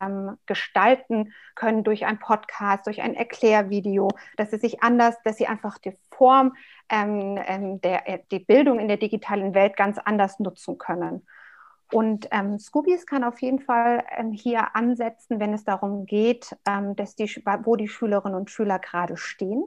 ähm, 0.00 0.38
gestalten 0.46 1.34
können 1.54 1.84
durch 1.84 2.06
ein 2.06 2.18
Podcast, 2.18 2.86
durch 2.86 3.02
ein 3.02 3.14
Erklärvideo, 3.14 4.08
dass 4.36 4.50
sie 4.50 4.58
sich 4.58 4.82
anders, 4.82 5.16
dass 5.24 5.36
sie 5.36 5.46
einfach 5.46 5.76
die 5.78 5.98
Form 6.10 6.54
ähm, 6.88 7.80
der 7.82 8.20
die 8.30 8.38
Bildung 8.38 8.78
in 8.78 8.88
der 8.88 8.96
digitalen 8.96 9.54
Welt 9.54 9.76
ganz 9.76 9.98
anders 9.98 10.40
nutzen 10.40 10.78
können. 10.78 11.26
Und 11.90 12.28
ähm, 12.32 12.58
Scoobies 12.58 13.06
kann 13.06 13.24
auf 13.24 13.40
jeden 13.40 13.60
Fall 13.60 14.04
ähm, 14.16 14.32
hier 14.32 14.76
ansetzen, 14.76 15.40
wenn 15.40 15.54
es 15.54 15.64
darum 15.64 16.04
geht, 16.04 16.54
ähm, 16.66 16.94
dass 16.96 17.14
die, 17.14 17.24
wo 17.62 17.76
die 17.76 17.88
Schülerinnen 17.88 18.38
und 18.38 18.50
Schüler 18.50 18.78
gerade 18.78 19.16
stehen, 19.16 19.64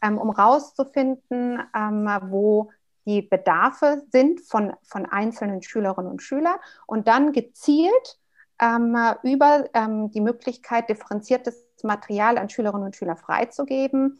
ähm, 0.00 0.18
um 0.18 0.34
herauszufinden, 0.36 1.60
ähm, 1.74 2.08
wo 2.28 2.70
die 3.04 3.22
Bedarfe 3.22 4.04
sind 4.10 4.40
von, 4.40 4.74
von 4.82 5.06
einzelnen 5.06 5.62
Schülerinnen 5.62 6.10
und 6.10 6.22
Schülern 6.22 6.56
und 6.86 7.08
dann 7.08 7.32
gezielt 7.32 8.18
ähm, 8.60 8.96
über 9.22 9.64
die 10.08 10.20
Möglichkeit, 10.20 10.88
differenziertes 10.88 11.66
Material 11.82 12.38
an 12.38 12.48
Schülerinnen 12.48 12.86
und 12.86 12.96
Schüler 12.96 13.16
freizugeben, 13.16 14.18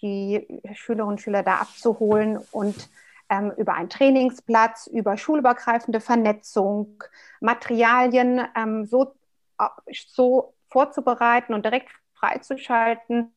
die 0.00 0.62
Schülerinnen 0.72 1.14
und 1.14 1.20
Schüler 1.20 1.42
da 1.42 1.56
abzuholen 1.56 2.38
und 2.52 2.88
ähm, 3.32 3.50
über 3.56 3.74
einen 3.74 3.88
Trainingsplatz, 3.88 4.86
über 4.86 5.16
schulübergreifende 5.16 6.00
Vernetzung, 6.00 7.02
Materialien 7.40 8.42
ähm, 8.54 8.84
so, 8.84 9.14
äh, 9.58 9.68
so 10.06 10.52
vorzubereiten 10.68 11.54
und 11.54 11.64
direkt 11.64 11.88
freizuschalten, 12.14 13.34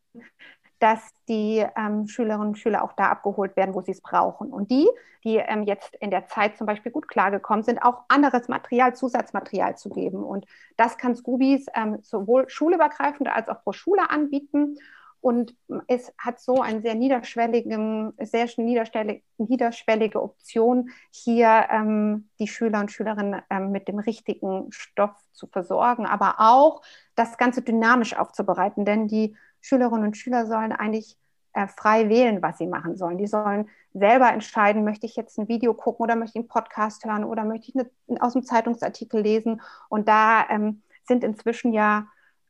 dass 0.79 0.99
die 1.29 1.65
ähm, 1.77 2.07
Schülerinnen 2.07 2.49
und 2.49 2.59
Schüler 2.59 2.83
auch 2.83 2.91
da 2.93 3.05
abgeholt 3.05 3.55
werden, 3.55 3.73
wo 3.73 3.81
sie 3.81 3.91
es 3.91 4.01
brauchen. 4.01 4.51
Und 4.51 4.69
die, 4.69 4.87
die 5.23 5.37
ähm, 5.37 5.63
jetzt 5.63 5.95
in 6.01 6.11
der 6.11 6.27
Zeit 6.27 6.57
zum 6.57 6.67
Beispiel 6.67 6.91
gut 6.91 7.07
klargekommen 7.07 7.63
sind, 7.63 7.81
auch 7.81 8.03
anderes 8.09 8.49
Material, 8.49 8.93
Zusatzmaterial 8.95 9.77
zu 9.77 9.89
geben. 9.89 10.23
Und 10.23 10.45
das 10.75 10.97
kann 10.97 11.15
Scoobies 11.15 11.67
ähm, 11.73 11.99
sowohl 12.01 12.49
schulübergreifend 12.49 13.29
als 13.29 13.47
auch 13.47 13.63
pro 13.63 13.71
Schule 13.71 14.09
anbieten. 14.09 14.77
Und 15.25 15.55
es 15.87 16.13
hat 16.19 16.39
so 16.39 16.61
eine 16.61 16.81
sehr 16.81 16.93
niederschwellige, 16.93 18.13
sehr 18.19 18.47
niederschwellige 18.57 20.21
Option, 20.21 20.91
hier 21.09 21.65
ähm, 21.71 22.29
die 22.37 22.47
Schüler 22.47 22.81
und 22.81 22.91
Schülerinnen 22.91 23.41
ähm, 23.49 23.71
mit 23.71 23.87
dem 23.87 23.97
richtigen 23.97 24.67
Stoff 24.69 25.15
zu 25.31 25.47
versorgen, 25.47 26.05
aber 26.05 26.35
auch 26.37 26.83
das 27.15 27.39
Ganze 27.39 27.63
dynamisch 27.63 28.15
aufzubereiten. 28.15 28.85
Denn 28.85 29.07
die 29.07 29.35
Schülerinnen 29.61 30.05
und 30.05 30.15
Schüler 30.15 30.45
sollen 30.45 30.71
eigentlich 30.71 31.17
äh, 31.53 31.67
frei 31.69 32.07
wählen, 32.07 32.43
was 32.43 32.59
sie 32.59 32.67
machen 32.67 32.95
sollen. 32.95 33.17
Die 33.17 33.25
sollen 33.25 33.67
selber 33.95 34.31
entscheiden, 34.31 34.83
möchte 34.83 35.07
ich 35.07 35.15
jetzt 35.15 35.39
ein 35.39 35.47
Video 35.47 35.73
gucken 35.73 36.03
oder 36.03 36.15
möchte 36.15 36.37
ich 36.37 36.43
einen 36.43 36.49
Podcast 36.49 37.03
hören 37.03 37.23
oder 37.23 37.45
möchte 37.45 37.69
ich 37.69 37.75
eine, 37.75 38.21
aus 38.21 38.33
dem 38.33 38.43
Zeitungsartikel 38.43 39.21
lesen. 39.21 39.59
Und 39.89 40.07
da 40.07 40.47
ähm, 40.51 40.83
sind 41.03 41.23
inzwischen 41.23 41.73
ja 41.73 42.05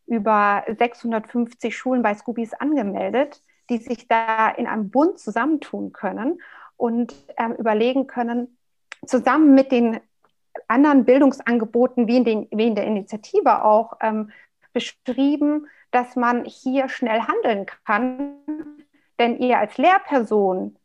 über 0.08 0.64
650 0.68 1.76
Schulen 1.76 2.02
bei 2.02 2.14
Scoobies 2.14 2.54
angemeldet, 2.54 3.42
die 3.70 3.78
sich 3.78 4.08
da 4.08 4.50
in 4.50 4.68
einem 4.68 4.90
Bund 4.90 5.20
zusammentun 5.20 5.92
können 5.92 6.42
und 6.78 7.16
ähm, 7.38 7.54
überlegen 7.54 8.08
können, 8.08 8.58
zusammen 9.06 9.56
mit 9.56 9.72
den 9.72 10.00
anderen 10.68 11.06
Bildungsangeboten, 11.06 12.08
wie 12.08 12.18
in, 12.18 12.24
den, 12.24 12.48
wie 12.52 12.68
in 12.68 12.76
der 12.76 12.86
Initiative 12.86 13.64
auch 13.64 13.98
ähm, 14.02 14.32
beschrieben, 14.74 15.68
dass 15.92 16.16
man 16.16 16.46
hier 16.46 16.90
schnell 16.90 17.22
handeln 17.22 17.66
kann. 17.86 18.36
Denn 19.20 19.40
ihr 19.40 19.60
als 19.60 19.78
Lehrperson 19.78 20.76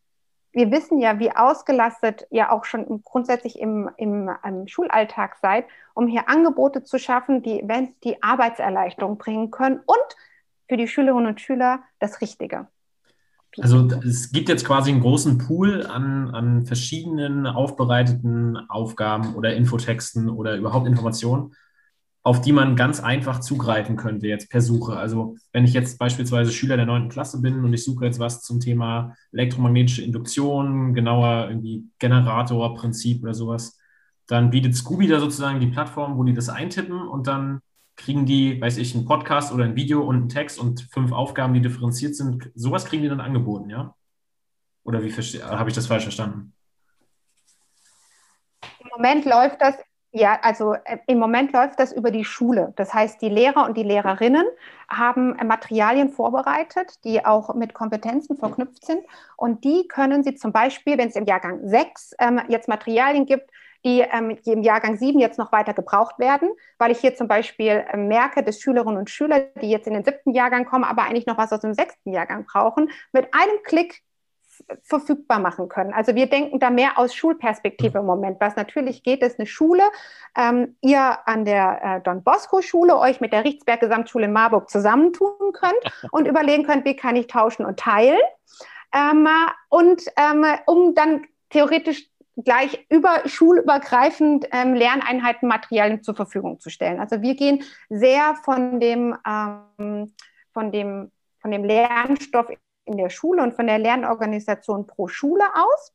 wir 0.52 0.70
wissen 0.70 0.98
ja, 0.98 1.18
wie 1.18 1.30
ausgelastet 1.30 2.26
ihr 2.30 2.52
auch 2.52 2.64
schon 2.64 3.02
grundsätzlich 3.04 3.58
im, 3.58 3.88
im, 3.96 4.30
im, 4.44 4.66
Schulalltag 4.66 5.36
seid, 5.40 5.66
um 5.94 6.08
hier 6.08 6.28
Angebote 6.28 6.82
zu 6.82 6.98
schaffen, 6.98 7.42
die 7.42 7.64
die 8.04 8.22
Arbeitserleichterung 8.22 9.18
bringen 9.18 9.50
können 9.50 9.80
und 9.86 10.16
für 10.68 10.76
die 10.76 10.88
Schülerinnen 10.88 11.26
und 11.26 11.40
Schüler 11.40 11.80
das 11.98 12.20
Richtige. 12.20 12.68
Also 13.58 13.88
es 14.04 14.30
gibt 14.30 14.48
jetzt 14.48 14.64
quasi 14.64 14.90
einen 14.90 15.00
großen 15.00 15.38
Pool 15.38 15.84
an, 15.86 16.32
an 16.32 16.66
verschiedenen 16.66 17.46
aufbereiteten 17.46 18.56
Aufgaben 18.70 19.34
oder 19.34 19.54
Infotexten 19.54 20.30
oder 20.30 20.56
überhaupt 20.56 20.86
Informationen, 20.86 21.54
auf 22.22 22.40
die 22.40 22.52
man 22.52 22.76
ganz 22.76 23.00
einfach 23.00 23.40
zugreifen 23.40 23.96
könnte 23.96 24.26
jetzt 24.26 24.50
per 24.50 24.60
Suche. 24.60 24.96
Also 24.96 25.36
wenn 25.52 25.64
ich 25.64 25.72
jetzt 25.72 25.98
beispielsweise 25.98 26.52
Schüler 26.52 26.76
der 26.76 26.86
9. 26.86 27.08
Klasse 27.08 27.40
bin 27.40 27.64
und 27.64 27.72
ich 27.72 27.84
suche 27.84 28.04
jetzt 28.04 28.18
was 28.18 28.42
zum 28.42 28.60
Thema 28.60 29.14
elektromagnetische 29.32 30.02
Induktion, 30.02 30.92
genauer 30.92 31.48
irgendwie 31.48 31.84
Generatorprinzip 31.98 33.22
oder 33.22 33.32
sowas, 33.32 33.78
dann 34.26 34.50
bietet 34.50 34.76
Scooby 34.76 35.08
da 35.08 35.18
sozusagen 35.18 35.60
die 35.60 35.68
Plattform, 35.68 36.18
wo 36.18 36.24
die 36.24 36.34
das 36.34 36.50
eintippen 36.50 37.08
und 37.08 37.26
dann 37.26 37.60
kriegen 37.96 38.26
die, 38.26 38.60
weiß 38.60 38.76
ich, 38.76 38.94
einen 38.94 39.04
Podcast 39.04 39.52
oder 39.52 39.64
ein 39.64 39.76
Video 39.76 40.02
und 40.02 40.16
einen 40.16 40.28
Text 40.28 40.58
und 40.58 40.88
fünf 40.90 41.12
Aufgaben, 41.12 41.52
die 41.54 41.60
differenziert 41.60 42.16
sind. 42.16 42.50
Sowas 42.54 42.84
kriegen 42.84 43.02
die 43.02 43.08
dann 43.08 43.20
angeboten, 43.20 43.68
ja? 43.70 43.94
Oder 44.84 45.02
wie 45.02 45.12
habe 45.12 45.68
ich 45.68 45.74
das 45.74 45.86
falsch 45.86 46.04
verstanden? 46.04 46.54
Im 48.78 48.88
Moment 48.96 49.24
läuft 49.24 49.60
das 49.60 49.76
ja, 50.12 50.38
also 50.42 50.74
äh, 50.74 50.98
im 51.06 51.18
Moment 51.18 51.52
läuft 51.52 51.78
das 51.78 51.92
über 51.92 52.10
die 52.10 52.24
Schule. 52.24 52.72
Das 52.76 52.92
heißt, 52.92 53.22
die 53.22 53.28
Lehrer 53.28 53.66
und 53.66 53.76
die 53.76 53.84
Lehrerinnen 53.84 54.44
haben 54.88 55.38
äh, 55.38 55.44
Materialien 55.44 56.10
vorbereitet, 56.10 57.04
die 57.04 57.24
auch 57.24 57.54
mit 57.54 57.74
Kompetenzen 57.74 58.36
verknüpft 58.36 58.84
sind. 58.84 59.04
Und 59.36 59.62
die 59.64 59.86
können 59.86 60.24
sie 60.24 60.34
zum 60.34 60.52
Beispiel, 60.52 60.98
wenn 60.98 61.08
es 61.08 61.16
im 61.16 61.26
Jahrgang 61.26 61.60
6 61.62 62.14
ähm, 62.18 62.40
jetzt 62.48 62.68
Materialien 62.68 63.24
gibt, 63.24 63.50
die 63.84 64.00
ähm, 64.00 64.36
im 64.44 64.62
Jahrgang 64.62 64.96
7 64.96 65.18
jetzt 65.20 65.38
noch 65.38 65.52
weiter 65.52 65.74
gebraucht 65.74 66.18
werden, 66.18 66.50
weil 66.78 66.90
ich 66.90 66.98
hier 66.98 67.14
zum 67.14 67.28
Beispiel 67.28 67.84
äh, 67.88 67.96
merke, 67.96 68.42
dass 68.42 68.60
Schülerinnen 68.60 68.98
und 68.98 69.10
Schüler, 69.10 69.40
die 69.62 69.70
jetzt 69.70 69.86
in 69.86 69.94
den 69.94 70.04
siebten 70.04 70.32
Jahrgang 70.32 70.64
kommen, 70.66 70.84
aber 70.84 71.02
eigentlich 71.02 71.26
noch 71.26 71.38
was 71.38 71.52
aus 71.52 71.60
dem 71.60 71.74
sechsten 71.74 72.12
Jahrgang 72.12 72.44
brauchen, 72.44 72.90
mit 73.12 73.32
einem 73.32 73.62
Klick 73.64 74.02
verfügbar 74.82 75.38
machen 75.38 75.68
können. 75.68 75.92
Also 75.92 76.14
wir 76.14 76.26
denken 76.26 76.58
da 76.58 76.70
mehr 76.70 76.98
aus 76.98 77.14
Schulperspektive 77.14 77.98
im 77.98 78.06
Moment. 78.06 78.40
Was 78.40 78.56
natürlich 78.56 79.02
geht, 79.02 79.22
ist 79.22 79.38
eine 79.38 79.46
Schule, 79.46 79.82
ähm, 80.36 80.76
ihr 80.80 81.18
an 81.26 81.44
der 81.44 81.80
äh, 81.82 82.00
Don 82.02 82.22
Bosco 82.22 82.62
Schule 82.62 82.98
euch 82.98 83.20
mit 83.20 83.32
der 83.32 83.44
Richtsberg 83.44 83.80
Gesamtschule 83.80 84.26
in 84.26 84.32
Marburg 84.32 84.70
zusammentun 84.70 85.52
könnt 85.52 85.92
und 86.12 86.26
überlegen 86.26 86.64
könnt, 86.64 86.84
wie 86.84 86.96
kann 86.96 87.16
ich 87.16 87.26
tauschen 87.26 87.64
und 87.64 87.78
teilen. 87.78 88.20
Ähm, 88.92 89.28
und 89.68 90.02
ähm, 90.16 90.44
um 90.66 90.94
dann 90.94 91.24
theoretisch 91.50 92.10
gleich 92.44 92.86
über 92.88 93.22
schulübergreifend 93.26 94.46
ähm, 94.52 94.74
Lerneinheiten, 94.74 95.48
Materialien 95.48 96.02
zur 96.02 96.14
Verfügung 96.14 96.60
zu 96.60 96.70
stellen. 96.70 97.00
Also 97.00 97.22
wir 97.22 97.34
gehen 97.34 97.62
sehr 97.88 98.36
von 98.44 98.80
dem, 98.80 99.16
ähm, 99.26 100.14
von 100.52 100.72
dem, 100.72 101.10
von 101.40 101.50
dem 101.50 101.64
Lernstoff 101.64 102.46
in 102.84 102.96
der 102.96 103.10
Schule 103.10 103.42
und 103.42 103.54
von 103.54 103.66
der 103.66 103.78
Lernorganisation 103.78 104.86
pro 104.86 105.08
Schule 105.08 105.44
aus 105.54 105.94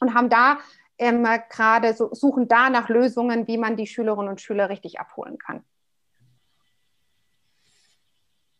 und 0.00 0.14
haben 0.14 0.28
da 0.28 0.58
ähm, 0.98 1.26
gerade 1.50 1.94
so, 1.94 2.12
suchen 2.12 2.48
da 2.48 2.70
nach 2.70 2.88
Lösungen, 2.88 3.46
wie 3.46 3.58
man 3.58 3.76
die 3.76 3.86
Schülerinnen 3.86 4.30
und 4.30 4.40
Schüler 4.40 4.68
richtig 4.68 4.98
abholen 4.98 5.38
kann. 5.38 5.64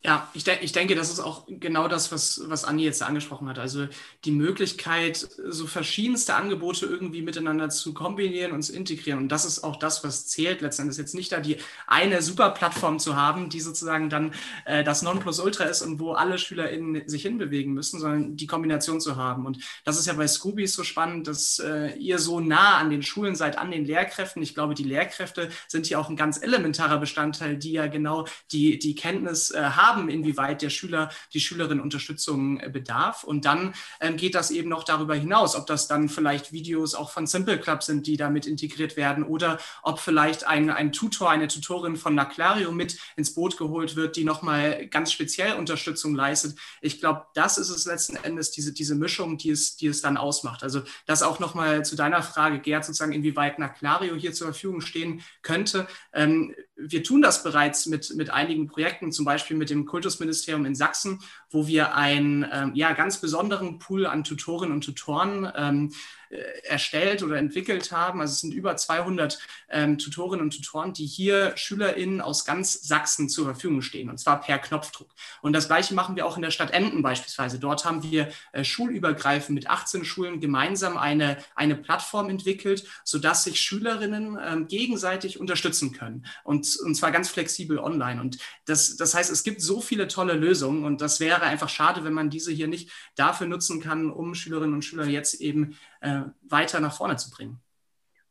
Ja, 0.06 0.30
ich, 0.34 0.44
de 0.44 0.54
ich 0.60 0.70
denke, 0.70 0.94
das 0.94 1.10
ist 1.10 1.18
auch 1.18 1.48
genau 1.48 1.88
das, 1.88 2.12
was, 2.12 2.40
was 2.46 2.64
Anni 2.64 2.84
jetzt 2.84 3.02
angesprochen 3.02 3.48
hat. 3.48 3.58
Also 3.58 3.88
die 4.24 4.30
Möglichkeit, 4.30 5.16
so 5.16 5.66
verschiedenste 5.66 6.36
Angebote 6.36 6.86
irgendwie 6.86 7.22
miteinander 7.22 7.70
zu 7.70 7.92
kombinieren 7.92 8.52
und 8.52 8.62
zu 8.62 8.72
integrieren. 8.72 9.18
Und 9.18 9.30
das 9.30 9.44
ist 9.44 9.64
auch 9.64 9.74
das, 9.74 10.04
was 10.04 10.28
zählt 10.28 10.60
letztendlich. 10.60 10.96
Jetzt 10.96 11.16
nicht 11.16 11.32
da 11.32 11.40
die 11.40 11.56
eine 11.88 12.22
super 12.22 12.50
Plattform 12.50 13.00
zu 13.00 13.16
haben, 13.16 13.48
die 13.48 13.60
sozusagen 13.60 14.08
dann 14.08 14.32
äh, 14.64 14.84
das 14.84 15.02
Nonplusultra 15.02 15.64
ist 15.64 15.82
und 15.82 15.98
wo 15.98 16.12
alle 16.12 16.38
SchülerInnen 16.38 17.08
sich 17.08 17.22
hinbewegen 17.22 17.74
müssen, 17.74 17.98
sondern 17.98 18.36
die 18.36 18.46
Kombination 18.46 19.00
zu 19.00 19.16
haben. 19.16 19.44
Und 19.44 19.58
das 19.82 19.98
ist 19.98 20.06
ja 20.06 20.12
bei 20.12 20.28
Scooby 20.28 20.68
so 20.68 20.84
spannend, 20.84 21.26
dass 21.26 21.58
äh, 21.58 21.96
ihr 21.96 22.20
so 22.20 22.38
nah 22.38 22.76
an 22.76 22.90
den 22.90 23.02
Schulen 23.02 23.34
seid, 23.34 23.58
an 23.58 23.72
den 23.72 23.84
Lehrkräften. 23.84 24.40
Ich 24.40 24.54
glaube, 24.54 24.74
die 24.74 24.84
Lehrkräfte 24.84 25.48
sind 25.66 25.86
hier 25.86 25.98
auch 25.98 26.08
ein 26.08 26.16
ganz 26.16 26.40
elementarer 26.40 26.98
Bestandteil, 26.98 27.56
die 27.56 27.72
ja 27.72 27.88
genau 27.88 28.28
die, 28.52 28.78
die 28.78 28.94
Kenntnis 28.94 29.50
äh, 29.50 29.60
haben 29.60 29.95
haben, 29.96 30.08
inwieweit 30.08 30.62
der 30.62 30.70
Schüler, 30.70 31.10
die 31.32 31.40
Schülerin 31.40 31.80
Unterstützung 31.80 32.60
äh, 32.60 32.68
bedarf. 32.68 33.24
Und 33.24 33.44
dann 33.44 33.74
ähm, 34.00 34.16
geht 34.16 34.34
das 34.34 34.50
eben 34.50 34.68
noch 34.68 34.84
darüber 34.84 35.14
hinaus, 35.14 35.56
ob 35.56 35.66
das 35.66 35.88
dann 35.88 36.08
vielleicht 36.08 36.52
Videos 36.52 36.94
auch 36.94 37.10
von 37.10 37.26
Simple 37.26 37.58
Club 37.58 37.82
sind, 37.82 38.06
die 38.06 38.16
damit 38.16 38.46
integriert 38.46 38.96
werden 38.96 39.24
oder 39.24 39.58
ob 39.82 39.98
vielleicht 39.98 40.46
ein, 40.46 40.70
ein 40.70 40.92
Tutor, 40.92 41.30
eine 41.30 41.48
Tutorin 41.48 41.96
von 41.96 42.14
Naclario 42.14 42.72
mit 42.72 42.98
ins 43.16 43.34
Boot 43.34 43.56
geholt 43.56 43.96
wird, 43.96 44.16
die 44.16 44.24
nochmal 44.24 44.86
ganz 44.88 45.12
speziell 45.12 45.54
Unterstützung 45.54 46.14
leistet. 46.14 46.58
Ich 46.80 47.00
glaube, 47.00 47.26
das 47.34 47.58
ist 47.58 47.70
es 47.70 47.86
letzten 47.86 48.16
Endes, 48.16 48.50
diese, 48.50 48.72
diese 48.72 48.94
Mischung, 48.94 49.38
die 49.38 49.50
es, 49.50 49.76
die 49.76 49.86
es 49.86 50.02
dann 50.02 50.16
ausmacht. 50.16 50.62
Also 50.62 50.82
das 51.06 51.22
auch 51.22 51.38
nochmal 51.38 51.84
zu 51.84 51.96
deiner 51.96 52.22
Frage, 52.22 52.58
Gerd, 52.58 52.84
sozusagen, 52.84 53.12
inwieweit 53.12 53.58
Naclario 53.58 54.14
hier 54.14 54.32
zur 54.32 54.48
Verfügung 54.48 54.80
stehen 54.80 55.22
könnte. 55.42 55.86
Ähm, 56.12 56.54
wir 56.76 57.02
tun 57.02 57.22
das 57.22 57.42
bereits 57.42 57.86
mit, 57.86 58.14
mit 58.16 58.30
einigen 58.30 58.66
Projekten, 58.66 59.10
zum 59.10 59.24
Beispiel 59.24 59.56
mit 59.56 59.70
dem 59.70 59.85
Kultusministerium 59.86 60.66
in 60.66 60.74
Sachsen, 60.74 61.20
wo 61.50 61.66
wir 61.66 61.94
einen 61.94 62.46
ähm, 62.52 62.72
ja, 62.74 62.92
ganz 62.92 63.20
besonderen 63.20 63.78
Pool 63.78 64.06
an 64.06 64.24
Tutorinnen 64.24 64.74
und 64.74 64.84
Tutoren 64.84 65.50
ähm, 65.56 65.92
äh, 66.25 66.25
erstellt 66.64 67.22
oder 67.22 67.36
entwickelt 67.36 67.92
haben. 67.92 68.20
Also 68.20 68.32
es 68.32 68.40
sind 68.40 68.52
über 68.54 68.76
200 68.76 69.38
ähm, 69.70 69.98
Tutorinnen 69.98 70.44
und 70.44 70.56
Tutoren, 70.56 70.92
die 70.92 71.06
hier 71.06 71.56
SchülerInnen 71.56 72.20
aus 72.20 72.44
ganz 72.44 72.74
Sachsen 72.74 73.28
zur 73.28 73.44
Verfügung 73.44 73.82
stehen, 73.82 74.10
und 74.10 74.18
zwar 74.18 74.40
per 74.40 74.58
Knopfdruck. 74.58 75.08
Und 75.42 75.52
das 75.52 75.66
Gleiche 75.66 75.94
machen 75.94 76.16
wir 76.16 76.26
auch 76.26 76.36
in 76.36 76.42
der 76.42 76.50
Stadt 76.50 76.72
Emden 76.72 77.02
beispielsweise. 77.02 77.58
Dort 77.58 77.84
haben 77.84 78.02
wir 78.02 78.28
äh, 78.52 78.64
schulübergreifend 78.64 79.54
mit 79.54 79.68
18 79.68 80.04
Schulen 80.04 80.40
gemeinsam 80.40 80.96
eine, 80.96 81.38
eine 81.54 81.76
Plattform 81.76 82.28
entwickelt, 82.28 82.84
sodass 83.04 83.44
sich 83.44 83.60
Schülerinnen 83.60 84.38
ähm, 84.44 84.68
gegenseitig 84.68 85.38
unterstützen 85.40 85.92
können. 85.92 86.26
Und, 86.44 86.76
und 86.84 86.94
zwar 86.94 87.12
ganz 87.12 87.28
flexibel 87.28 87.78
online. 87.78 88.20
Und 88.20 88.38
das, 88.64 88.96
das 88.96 89.14
heißt, 89.14 89.30
es 89.30 89.44
gibt 89.44 89.60
so 89.60 89.80
viele 89.80 90.08
tolle 90.08 90.34
Lösungen 90.34 90.84
und 90.84 91.00
das 91.00 91.20
wäre 91.20 91.42
einfach 91.42 91.68
schade, 91.68 92.04
wenn 92.04 92.12
man 92.12 92.30
diese 92.30 92.52
hier 92.52 92.68
nicht 92.68 92.90
dafür 93.14 93.46
nutzen 93.46 93.80
kann, 93.80 94.10
um 94.10 94.34
Schülerinnen 94.34 94.74
und 94.74 94.84
Schüler 94.84 95.06
jetzt 95.06 95.34
eben 95.40 95.76
äh, 96.06 96.22
weiter 96.48 96.80
nach 96.80 96.92
vorne 96.94 97.16
zu 97.16 97.30
bringen. 97.30 97.60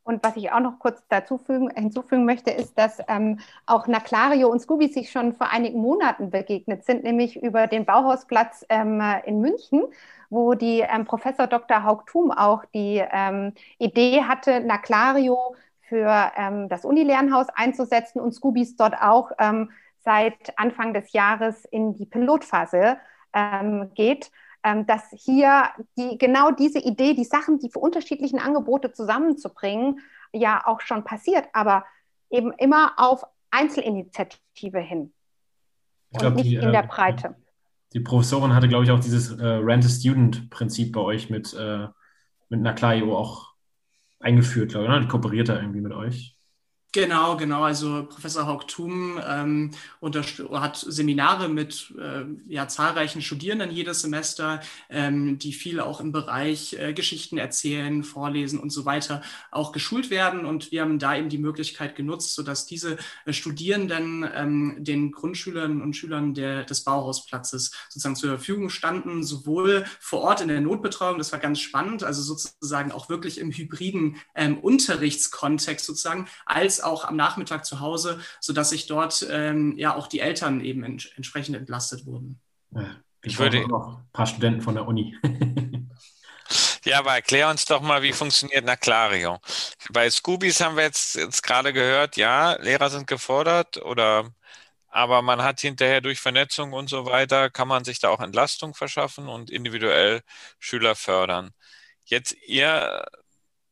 Und 0.06 0.22
was 0.22 0.36
ich 0.36 0.52
auch 0.52 0.60
noch 0.60 0.78
kurz 0.78 1.02
dazu 1.08 1.36
fügen, 1.36 1.68
hinzufügen 1.68 2.24
möchte, 2.24 2.52
ist, 2.52 2.78
dass 2.78 2.98
ähm, 3.08 3.40
auch 3.66 3.88
Naclario 3.88 4.48
und 4.48 4.60
Scooby 4.60 4.86
sich 4.86 5.10
schon 5.10 5.34
vor 5.34 5.50
einigen 5.50 5.80
Monaten 5.80 6.30
begegnet 6.30 6.84
sind, 6.84 7.02
nämlich 7.02 7.42
über 7.42 7.66
den 7.66 7.84
Bauhausplatz 7.84 8.64
ähm, 8.68 9.02
in 9.24 9.40
München, 9.40 9.82
wo 10.30 10.54
die 10.54 10.78
ähm, 10.80 11.06
Professor 11.06 11.48
Dr. 11.48 11.82
Haugtum 11.82 12.30
auch 12.30 12.64
die 12.66 13.02
ähm, 13.10 13.52
Idee 13.78 14.22
hatte, 14.22 14.60
Naclario 14.60 15.56
für 15.80 16.30
ähm, 16.36 16.68
das 16.68 16.84
Unilernhaus 16.84 17.48
einzusetzen 17.48 18.20
und 18.20 18.32
Scoobies 18.32 18.76
dort 18.76 18.94
auch 19.02 19.32
ähm, 19.40 19.72
seit 20.04 20.56
Anfang 20.56 20.94
des 20.94 21.12
Jahres 21.14 21.64
in 21.64 21.94
die 21.94 22.06
Pilotphase 22.06 22.96
geht. 23.94 24.30
Ähm, 24.66 24.84
dass 24.84 25.04
hier 25.12 25.68
die, 25.96 26.18
genau 26.18 26.50
diese 26.50 26.80
Idee, 26.80 27.14
die 27.14 27.22
Sachen, 27.22 27.60
die 27.60 27.70
für 27.70 27.78
unterschiedlichen 27.78 28.40
Angebote 28.40 28.90
zusammenzubringen, 28.90 30.00
ja 30.32 30.66
auch 30.66 30.80
schon 30.80 31.04
passiert, 31.04 31.46
aber 31.52 31.84
eben 32.30 32.50
immer 32.54 32.94
auf 32.96 33.22
Einzelinitiative 33.52 34.80
hin 34.80 35.12
ich 36.10 36.18
glaub, 36.18 36.32
und 36.32 36.38
nicht 36.38 36.50
die, 36.50 36.56
in 36.56 36.72
der 36.72 36.82
äh, 36.82 36.88
Breite. 36.88 37.36
Die 37.92 38.00
Professorin 38.00 38.56
hatte, 38.56 38.66
glaube 38.66 38.82
ich, 38.82 38.90
auch 38.90 38.98
dieses 38.98 39.30
äh, 39.38 39.46
Rent-a-Student-Prinzip 39.46 40.92
bei 40.92 41.00
euch 41.00 41.30
mit, 41.30 41.54
äh, 41.54 41.86
mit 42.48 42.60
Naclaio 42.60 43.16
auch 43.16 43.52
eingeführt, 44.18 44.70
glaube 44.70 44.86
ich. 44.86 44.90
Ne? 44.90 45.00
Die 45.02 45.06
kooperiert 45.06 45.48
da 45.48 45.60
irgendwie 45.60 45.80
mit 45.80 45.92
euch. 45.92 46.35
Genau, 46.92 47.36
genau. 47.36 47.62
Also 47.62 48.06
Professor 48.08 48.46
Haugtum 48.46 49.20
ähm, 49.22 49.70
hat 50.52 50.78
Seminare 50.78 51.50
mit 51.50 51.92
äh, 51.98 52.24
ja, 52.48 52.68
zahlreichen 52.68 53.20
Studierenden 53.20 53.70
jedes 53.70 54.00
Semester, 54.00 54.62
ähm, 54.88 55.38
die 55.38 55.52
viel 55.52 55.80
auch 55.80 56.00
im 56.00 56.10
Bereich 56.10 56.72
äh, 56.78 56.94
Geschichten 56.94 57.36
erzählen, 57.36 58.02
vorlesen 58.02 58.58
und 58.58 58.70
so 58.70 58.86
weiter 58.86 59.20
auch 59.50 59.72
geschult 59.72 60.08
werden. 60.08 60.46
Und 60.46 60.72
wir 60.72 60.80
haben 60.80 60.98
da 60.98 61.14
eben 61.16 61.28
die 61.28 61.36
Möglichkeit 61.36 61.96
genutzt, 61.96 62.34
sodass 62.34 62.64
diese 62.64 62.96
äh, 63.26 63.34
Studierenden 63.34 64.26
ähm, 64.34 64.76
den 64.78 65.12
Grundschülern 65.12 65.82
und 65.82 65.94
Schülern 65.94 66.32
der, 66.32 66.64
des 66.64 66.82
Bauhausplatzes 66.84 67.72
sozusagen 67.90 68.16
zur 68.16 68.30
Verfügung 68.30 68.70
standen, 68.70 69.22
sowohl 69.22 69.84
vor 70.00 70.22
Ort 70.22 70.40
in 70.40 70.48
der 70.48 70.62
Notbetreuung, 70.62 71.18
das 71.18 71.30
war 71.30 71.40
ganz 71.40 71.60
spannend, 71.60 72.04
also 72.04 72.22
sozusagen 72.22 72.90
auch 72.90 73.10
wirklich 73.10 73.38
im 73.38 73.52
hybriden 73.52 74.16
ähm, 74.34 74.56
Unterrichtskontext 74.56 75.84
sozusagen, 75.84 76.26
als 76.46 76.75
auch 76.82 77.04
am 77.04 77.16
Nachmittag 77.16 77.64
zu 77.64 77.80
Hause, 77.80 78.20
sodass 78.40 78.70
sich 78.70 78.86
dort 78.86 79.26
ähm, 79.30 79.76
ja 79.76 79.94
auch 79.94 80.06
die 80.06 80.20
Eltern 80.20 80.60
eben 80.60 80.84
ent 80.84 81.12
entsprechend 81.16 81.56
entlastet 81.56 82.06
wurden. 82.06 82.40
Ja, 82.72 82.96
ich 83.22 83.38
würde 83.38 83.66
noch 83.66 83.98
ein 83.98 84.08
paar 84.12 84.26
Studenten 84.26 84.62
von 84.62 84.74
der 84.74 84.86
Uni. 84.86 85.16
Ja, 86.84 87.00
aber 87.00 87.14
erklär 87.14 87.50
uns 87.50 87.64
doch 87.64 87.80
mal, 87.80 88.02
wie 88.02 88.12
funktioniert 88.12 88.64
Naclario. 88.64 89.40
Bei 89.90 90.08
Scoobies 90.08 90.60
haben 90.60 90.76
wir 90.76 90.84
jetzt, 90.84 91.16
jetzt 91.16 91.42
gerade 91.42 91.72
gehört, 91.72 92.16
ja, 92.16 92.52
Lehrer 92.62 92.90
sind 92.90 93.08
gefordert 93.08 93.78
oder 93.78 94.30
aber 94.88 95.20
man 95.20 95.42
hat 95.42 95.60
hinterher 95.60 96.00
durch 96.00 96.20
Vernetzung 96.20 96.72
und 96.72 96.88
so 96.88 97.04
weiter, 97.06 97.50
kann 97.50 97.68
man 97.68 97.84
sich 97.84 97.98
da 97.98 98.08
auch 98.08 98.20
Entlastung 98.20 98.74
verschaffen 98.74 99.28
und 99.28 99.50
individuell 99.50 100.22
Schüler 100.58 100.94
fördern. 100.94 101.50
Jetzt 102.04 102.34
ihr 102.46 103.04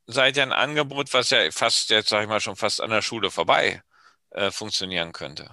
seid 0.07 0.37
ihr 0.37 0.43
ein 0.43 0.53
Angebot, 0.53 1.13
was 1.13 1.31
ja 1.31 1.51
fast, 1.51 1.91
jetzt 1.91 2.09
sage 2.09 2.25
ich 2.25 2.29
mal, 2.29 2.41
schon 2.41 2.57
fast 2.57 2.81
an 2.81 2.91
der 2.91 3.03
Schule 3.03 3.31
vorbei 3.31 3.83
äh, 4.31 4.51
funktionieren 4.51 5.13
könnte 5.13 5.51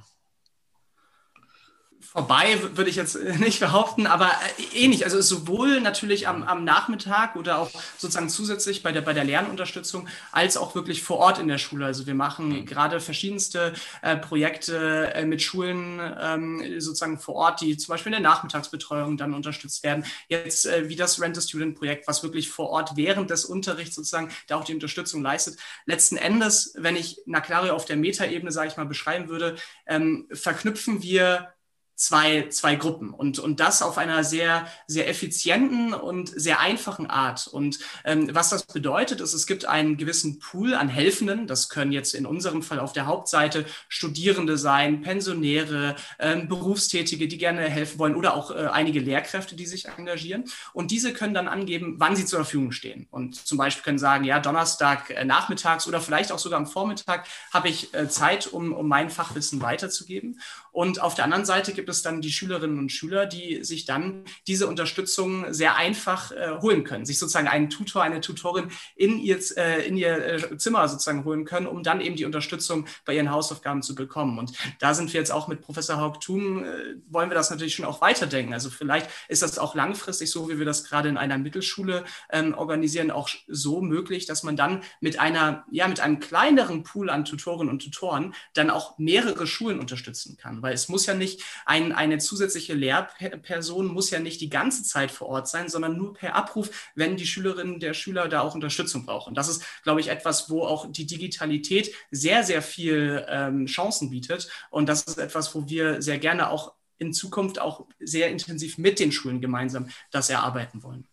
vorbei, 2.01 2.59
würde 2.73 2.89
ich 2.89 2.95
jetzt 2.95 3.17
nicht 3.39 3.59
behaupten, 3.59 4.07
aber 4.07 4.31
äh, 4.57 4.77
ähnlich. 4.77 5.03
Also 5.03 5.21
sowohl 5.21 5.81
natürlich 5.81 6.27
am, 6.27 6.43
am, 6.43 6.63
Nachmittag 6.63 7.35
oder 7.35 7.59
auch 7.59 7.69
sozusagen 7.97 8.29
zusätzlich 8.29 8.83
bei 8.83 8.91
der, 8.91 9.01
bei 9.01 9.13
der 9.13 9.23
Lernunterstützung, 9.23 10.07
als 10.31 10.57
auch 10.57 10.75
wirklich 10.75 11.03
vor 11.03 11.17
Ort 11.17 11.39
in 11.39 11.47
der 11.47 11.57
Schule. 11.57 11.85
Also 11.85 12.05
wir 12.05 12.15
machen 12.15 12.49
mhm. 12.49 12.65
gerade 12.65 12.99
verschiedenste 12.99 13.73
äh, 14.01 14.17
Projekte 14.17 15.13
äh, 15.13 15.25
mit 15.25 15.41
Schulen 15.41 15.99
ähm, 16.19 16.79
sozusagen 16.79 17.17
vor 17.17 17.35
Ort, 17.35 17.61
die 17.61 17.77
zum 17.77 17.93
Beispiel 17.93 18.13
in 18.13 18.21
der 18.21 18.29
Nachmittagsbetreuung 18.29 19.17
dann 19.17 19.33
unterstützt 19.33 19.83
werden. 19.83 20.05
Jetzt 20.27 20.65
äh, 20.65 20.89
wie 20.89 20.95
das 20.95 21.21
Rent-a-Student-Projekt, 21.21 22.07
was 22.07 22.23
wirklich 22.23 22.49
vor 22.49 22.69
Ort 22.69 22.95
während 22.95 23.29
des 23.29 23.45
Unterrichts 23.45 23.95
sozusagen 23.95 24.31
da 24.47 24.57
auch 24.57 24.63
die 24.63 24.73
Unterstützung 24.73 25.21
leistet. 25.21 25.57
Letzten 25.85 26.17
Endes, 26.17 26.73
wenn 26.77 26.95
ich 26.95 27.21
Naclario 27.25 27.73
auf 27.73 27.85
der 27.85 27.97
Metaebene, 27.97 28.51
sage 28.51 28.69
ich 28.69 28.77
mal, 28.77 28.85
beschreiben 28.85 29.29
würde, 29.29 29.55
ähm, 29.87 30.27
verknüpfen 30.31 31.01
wir 31.01 31.53
zwei, 32.01 32.47
zwei 32.49 32.75
Gruppen 32.75 33.11
und, 33.11 33.37
und 33.37 33.59
das 33.59 33.83
auf 33.83 33.99
einer 33.99 34.23
sehr, 34.23 34.67
sehr 34.87 35.07
effizienten 35.07 35.93
und 35.93 36.29
sehr 36.35 36.59
einfachen 36.59 37.05
Art. 37.05 37.45
Und 37.45 37.77
ähm, 38.05 38.33
was 38.33 38.49
das 38.49 38.65
bedeutet, 38.65 39.21
ist, 39.21 39.33
es 39.35 39.45
gibt 39.45 39.65
einen 39.65 39.97
gewissen 39.97 40.39
Pool 40.39 40.73
an 40.73 40.89
Helfenden. 40.89 41.45
Das 41.45 41.69
können 41.69 41.91
jetzt 41.91 42.15
in 42.15 42.25
unserem 42.25 42.63
Fall 42.63 42.79
auf 42.79 42.93
der 42.93 43.05
Hauptseite 43.05 43.65
Studierende 43.87 44.57
sein, 44.57 45.03
Pensionäre, 45.03 45.95
ähm, 46.17 46.47
Berufstätige, 46.47 47.27
die 47.27 47.37
gerne 47.37 47.69
helfen 47.69 47.99
wollen 47.99 48.15
oder 48.15 48.33
auch 48.33 48.49
äh, 48.49 48.65
einige 48.71 48.99
Lehrkräfte, 48.99 49.55
die 49.55 49.67
sich 49.67 49.85
engagieren. 49.85 50.45
Und 50.73 50.89
diese 50.89 51.13
können 51.13 51.35
dann 51.35 51.47
angeben, 51.47 51.97
wann 51.99 52.15
sie 52.15 52.25
zur 52.25 52.39
Verfügung 52.39 52.71
stehen. 52.71 53.07
Und 53.11 53.35
zum 53.35 53.59
Beispiel 53.59 53.83
können 53.83 53.99
sagen, 53.99 54.23
ja, 54.23 54.39
Donnerstag 54.39 55.11
äh, 55.11 55.23
nachmittags 55.23 55.87
oder 55.87 56.01
vielleicht 56.01 56.31
auch 56.31 56.39
sogar 56.39 56.57
am 56.57 56.65
Vormittag 56.65 57.27
habe 57.53 57.69
ich 57.69 57.93
äh, 57.93 58.09
Zeit, 58.09 58.47
um, 58.47 58.73
um 58.73 58.87
mein 58.87 59.11
Fachwissen 59.11 59.61
weiterzugeben. 59.61 60.39
Und 60.71 60.99
auf 60.99 61.13
der 61.13 61.25
anderen 61.25 61.45
Seite 61.45 61.73
gibt 61.73 61.89
es 61.89 61.90
dann 62.01 62.21
die 62.21 62.31
Schülerinnen 62.31 62.79
und 62.79 62.91
Schüler, 62.91 63.25
die 63.25 63.63
sich 63.65 63.83
dann 63.83 64.23
diese 64.47 64.67
Unterstützung 64.67 65.53
sehr 65.53 65.75
einfach 65.75 66.31
äh, 66.31 66.59
holen 66.61 66.85
können, 66.85 67.05
sich 67.05 67.19
sozusagen 67.19 67.49
einen 67.49 67.69
Tutor, 67.69 68.03
eine 68.03 68.21
Tutorin 68.21 68.69
in 68.95 69.19
ihr, 69.19 69.37
äh, 69.57 69.85
in 69.85 69.97
ihr 69.97 70.25
äh, 70.25 70.57
Zimmer 70.57 70.87
sozusagen 70.87 71.25
holen 71.25 71.43
können, 71.43 71.67
um 71.67 71.83
dann 71.83 71.99
eben 71.99 72.15
die 72.15 72.23
Unterstützung 72.23 72.87
bei 73.03 73.13
ihren 73.13 73.29
Hausaufgaben 73.29 73.81
zu 73.81 73.93
bekommen. 73.93 74.39
Und 74.39 74.53
da 74.79 74.93
sind 74.93 75.11
wir 75.11 75.19
jetzt 75.19 75.31
auch 75.31 75.49
mit 75.49 75.61
Professor 75.61 75.97
Haugtum, 75.97 76.63
äh, 76.63 76.95
wollen 77.09 77.29
wir 77.29 77.35
das 77.35 77.49
natürlich 77.49 77.75
schon 77.75 77.85
auch 77.85 77.99
weiterdenken. 77.99 78.53
Also 78.53 78.69
vielleicht 78.69 79.09
ist 79.27 79.41
das 79.41 79.59
auch 79.59 79.75
langfristig 79.75 80.31
so, 80.31 80.49
wie 80.49 80.57
wir 80.57 80.65
das 80.65 80.85
gerade 80.85 81.09
in 81.09 81.17
einer 81.17 81.37
Mittelschule 81.37 82.05
ähm, 82.31 82.53
organisieren, 82.53 83.11
auch 83.11 83.27
so 83.47 83.81
möglich, 83.81 84.25
dass 84.25 84.43
man 84.43 84.55
dann 84.55 84.83
mit 85.01 85.19
einer, 85.19 85.65
ja, 85.69 85.89
mit 85.89 85.99
einem 85.99 86.21
kleineren 86.21 86.83
Pool 86.83 87.09
an 87.09 87.25
Tutorinnen 87.25 87.69
und 87.69 87.83
Tutoren 87.83 88.33
dann 88.53 88.69
auch 88.69 88.97
mehrere 88.97 89.45
Schulen 89.47 89.79
unterstützen 89.79 90.37
kann 90.37 90.61
weil 90.61 90.73
es 90.73 90.89
muss 90.89 91.05
ja 91.05 91.13
nicht 91.13 91.43
ein, 91.81 91.91
eine 91.91 92.17
zusätzliche 92.19 92.73
Lehrperson 92.73 93.87
muss 93.87 94.11
ja 94.11 94.19
nicht 94.19 94.41
die 94.41 94.49
ganze 94.49 94.83
Zeit 94.83 95.11
vor 95.11 95.27
Ort 95.27 95.47
sein, 95.47 95.69
sondern 95.69 95.97
nur 95.97 96.13
per 96.13 96.35
Abruf, 96.35 96.91
wenn 96.95 97.17
die 97.17 97.27
Schülerinnen 97.27 97.79
der 97.79 97.93
Schüler 97.93 98.29
da 98.29 98.41
auch 98.41 98.55
Unterstützung 98.55 99.05
brauchen. 99.05 99.33
Das 99.33 99.49
ist, 99.49 99.63
glaube 99.83 99.99
ich, 99.99 100.09
etwas, 100.09 100.49
wo 100.49 100.63
auch 100.63 100.91
die 100.91 101.05
Digitalität 101.05 101.93
sehr, 102.11 102.43
sehr 102.43 102.61
viel 102.61 103.25
ähm, 103.27 103.65
Chancen 103.65 104.09
bietet. 104.09 104.49
Und 104.69 104.87
das 104.87 105.03
ist 105.03 105.17
etwas, 105.17 105.53
wo 105.55 105.67
wir 105.67 106.01
sehr 106.01 106.19
gerne 106.19 106.49
auch 106.49 106.73
in 106.97 107.13
Zukunft 107.13 107.59
auch 107.59 107.87
sehr 107.99 108.29
intensiv 108.29 108.77
mit 108.77 108.99
den 108.99 109.11
Schulen 109.11 109.41
gemeinsam 109.41 109.89
das 110.11 110.29
erarbeiten 110.29 110.83
wollen. 110.83 111.07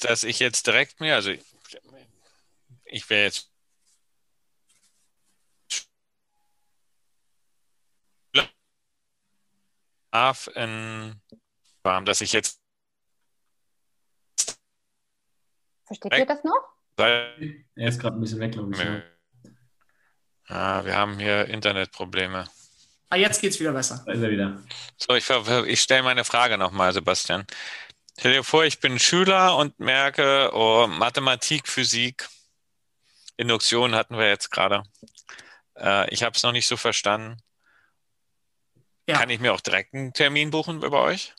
Dass 0.00 0.24
ich 0.24 0.38
jetzt 0.38 0.66
direkt 0.66 1.00
mir, 1.00 1.14
also 1.14 1.32
ich 2.84 3.10
wäre 3.10 3.24
jetzt 3.24 3.50
darf, 10.10 10.48
in, 10.54 11.20
dass 11.82 12.20
ich 12.20 12.32
jetzt. 12.32 12.60
Versteht 15.86 16.18
ihr 16.18 16.26
das 16.26 16.42
noch? 16.42 16.76
Weil, 16.96 17.64
er 17.74 17.88
ist 17.88 18.00
gerade 18.00 18.16
ein 18.16 18.20
bisschen 18.20 18.40
weg, 18.40 18.52
glaube 18.52 18.72
ich. 18.72 19.50
Ja, 20.48 20.84
wir 20.84 20.94
haben 20.96 21.18
hier 21.18 21.46
Internetprobleme. 21.46 22.48
Ah, 23.08 23.16
jetzt 23.16 23.40
geht's 23.40 23.60
wieder 23.60 23.72
besser. 23.72 24.02
Da 24.04 24.12
ist 24.12 24.22
er 24.22 24.30
wieder. 24.30 24.62
So, 24.96 25.14
ich, 25.14 25.28
ich 25.68 25.80
stelle 25.80 26.02
meine 26.02 26.24
Frage 26.24 26.58
nochmal, 26.58 26.92
Sebastian. 26.92 27.46
Stell 28.18 28.32
dir 28.32 28.44
vor, 28.44 28.64
ich 28.64 28.80
bin 28.80 28.98
Schüler 28.98 29.56
und 29.56 29.78
merke, 29.78 30.50
oh, 30.54 30.86
Mathematik, 30.86 31.68
Physik, 31.68 32.28
Induktion 33.36 33.94
hatten 33.94 34.16
wir 34.16 34.28
jetzt 34.28 34.50
gerade. 34.50 34.82
Äh, 35.76 36.12
ich 36.12 36.22
habe 36.22 36.34
es 36.34 36.42
noch 36.42 36.52
nicht 36.52 36.66
so 36.66 36.76
verstanden. 36.76 37.36
Ja. 39.06 39.18
Kann 39.18 39.30
ich 39.30 39.40
mir 39.40 39.52
auch 39.52 39.60
direkt 39.60 39.94
einen 39.94 40.12
Termin 40.12 40.50
buchen 40.50 40.78
bei 40.78 40.90
euch? 40.90 41.34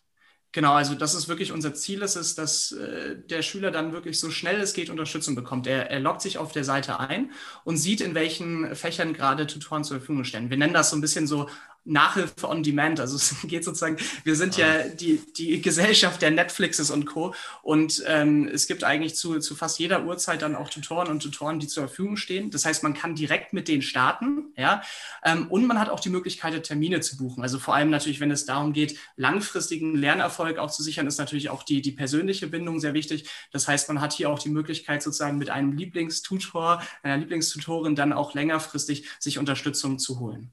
Genau, 0.53 0.73
also 0.73 0.95
das 0.95 1.13
ist 1.13 1.27
wirklich 1.27 1.51
unser 1.51 1.73
Ziel, 1.75 2.01
ist 2.01 2.15
es, 2.15 2.33
dass 2.33 2.71
äh, 2.71 3.15
der 3.17 3.43
Schüler 3.43 3.69
dann 3.69 3.91
wirklich 3.93 4.19
so 4.19 4.31
schnell 4.31 4.59
es 4.59 4.73
geht 4.73 4.89
Unterstützung 4.89 5.35
bekommt. 5.35 5.67
Er, 5.67 5.91
er 5.91 5.99
loggt 5.99 6.21
sich 6.21 6.37
auf 6.39 6.51
der 6.51 6.63
Seite 6.63 6.99
ein 6.99 7.31
und 7.63 7.77
sieht, 7.77 8.01
in 8.01 8.15
welchen 8.15 8.75
Fächern 8.75 9.13
gerade 9.13 9.45
Tutoren 9.45 9.83
zur 9.83 9.97
Verfügung 9.99 10.23
stehen. 10.23 10.49
Wir 10.49 10.57
nennen 10.57 10.73
das 10.73 10.89
so 10.89 10.95
ein 10.95 11.01
bisschen 11.01 11.27
so 11.27 11.47
Nachhilfe 11.87 12.47
on 12.47 12.63
Demand. 12.63 12.99
Also 12.99 13.15
es 13.17 13.35
geht 13.43 13.63
sozusagen, 13.63 13.97
wir 14.23 14.35
sind 14.35 14.57
ja 14.57 14.67
ah. 14.67 14.87
die, 14.87 15.21
die 15.37 15.61
Gesellschaft 15.61 16.21
der 16.21 16.31
Netflixes 16.31 16.91
und 16.91 17.05
Co. 17.05 17.33
Und 17.63 18.03
ähm, 18.05 18.47
es 18.51 18.67
gibt 18.67 18.83
eigentlich 18.83 19.15
zu, 19.15 19.39
zu 19.39 19.55
fast 19.55 19.79
jeder 19.79 20.05
Uhrzeit 20.05 20.41
dann 20.41 20.55
auch 20.55 20.69
Tutoren 20.69 21.07
und 21.07 21.21
Tutoren, 21.21 21.59
die 21.59 21.67
zur 21.67 21.87
Verfügung 21.87 22.17
stehen. 22.17 22.51
Das 22.51 22.65
heißt, 22.65 22.83
man 22.83 22.93
kann 22.93 23.15
direkt 23.15 23.53
mit 23.53 23.67
denen 23.67 23.81
starten, 23.81 24.53
ja. 24.55 24.81
Ähm, 25.23 25.47
und 25.47 25.65
man 25.65 25.79
hat 25.79 25.89
auch 25.89 25.99
die 25.99 26.09
Möglichkeit, 26.09 26.63
Termine 26.63 26.99
zu 27.01 27.17
buchen. 27.17 27.43
Also 27.43 27.59
vor 27.59 27.75
allem 27.75 27.89
natürlich, 27.89 28.19
wenn 28.19 28.31
es 28.31 28.45
darum 28.45 28.73
geht, 28.73 28.97
langfristigen 29.15 29.95
Lernerfolg 29.95 30.57
auch 30.57 30.71
zu 30.71 30.83
sichern, 30.83 31.07
ist 31.07 31.17
natürlich 31.17 31.49
auch 31.49 31.63
die, 31.63 31.81
die 31.81 31.91
persönliche 31.91 32.47
Bindung 32.47 32.79
sehr 32.79 32.93
wichtig. 32.93 33.29
Das 33.51 33.67
heißt, 33.67 33.87
man 33.87 34.01
hat 34.01 34.13
hier 34.13 34.29
auch 34.29 34.39
die 34.39 34.49
Möglichkeit, 34.49 35.01
sozusagen 35.03 35.37
mit 35.37 35.49
einem 35.49 35.73
Lieblingstutor, 35.73 36.81
einer 37.03 37.17
Lieblingstutorin 37.17 37.95
dann 37.95 38.13
auch 38.13 38.33
längerfristig 38.33 39.07
sich 39.19 39.39
Unterstützung 39.39 39.99
zu 39.99 40.19
holen. 40.19 40.51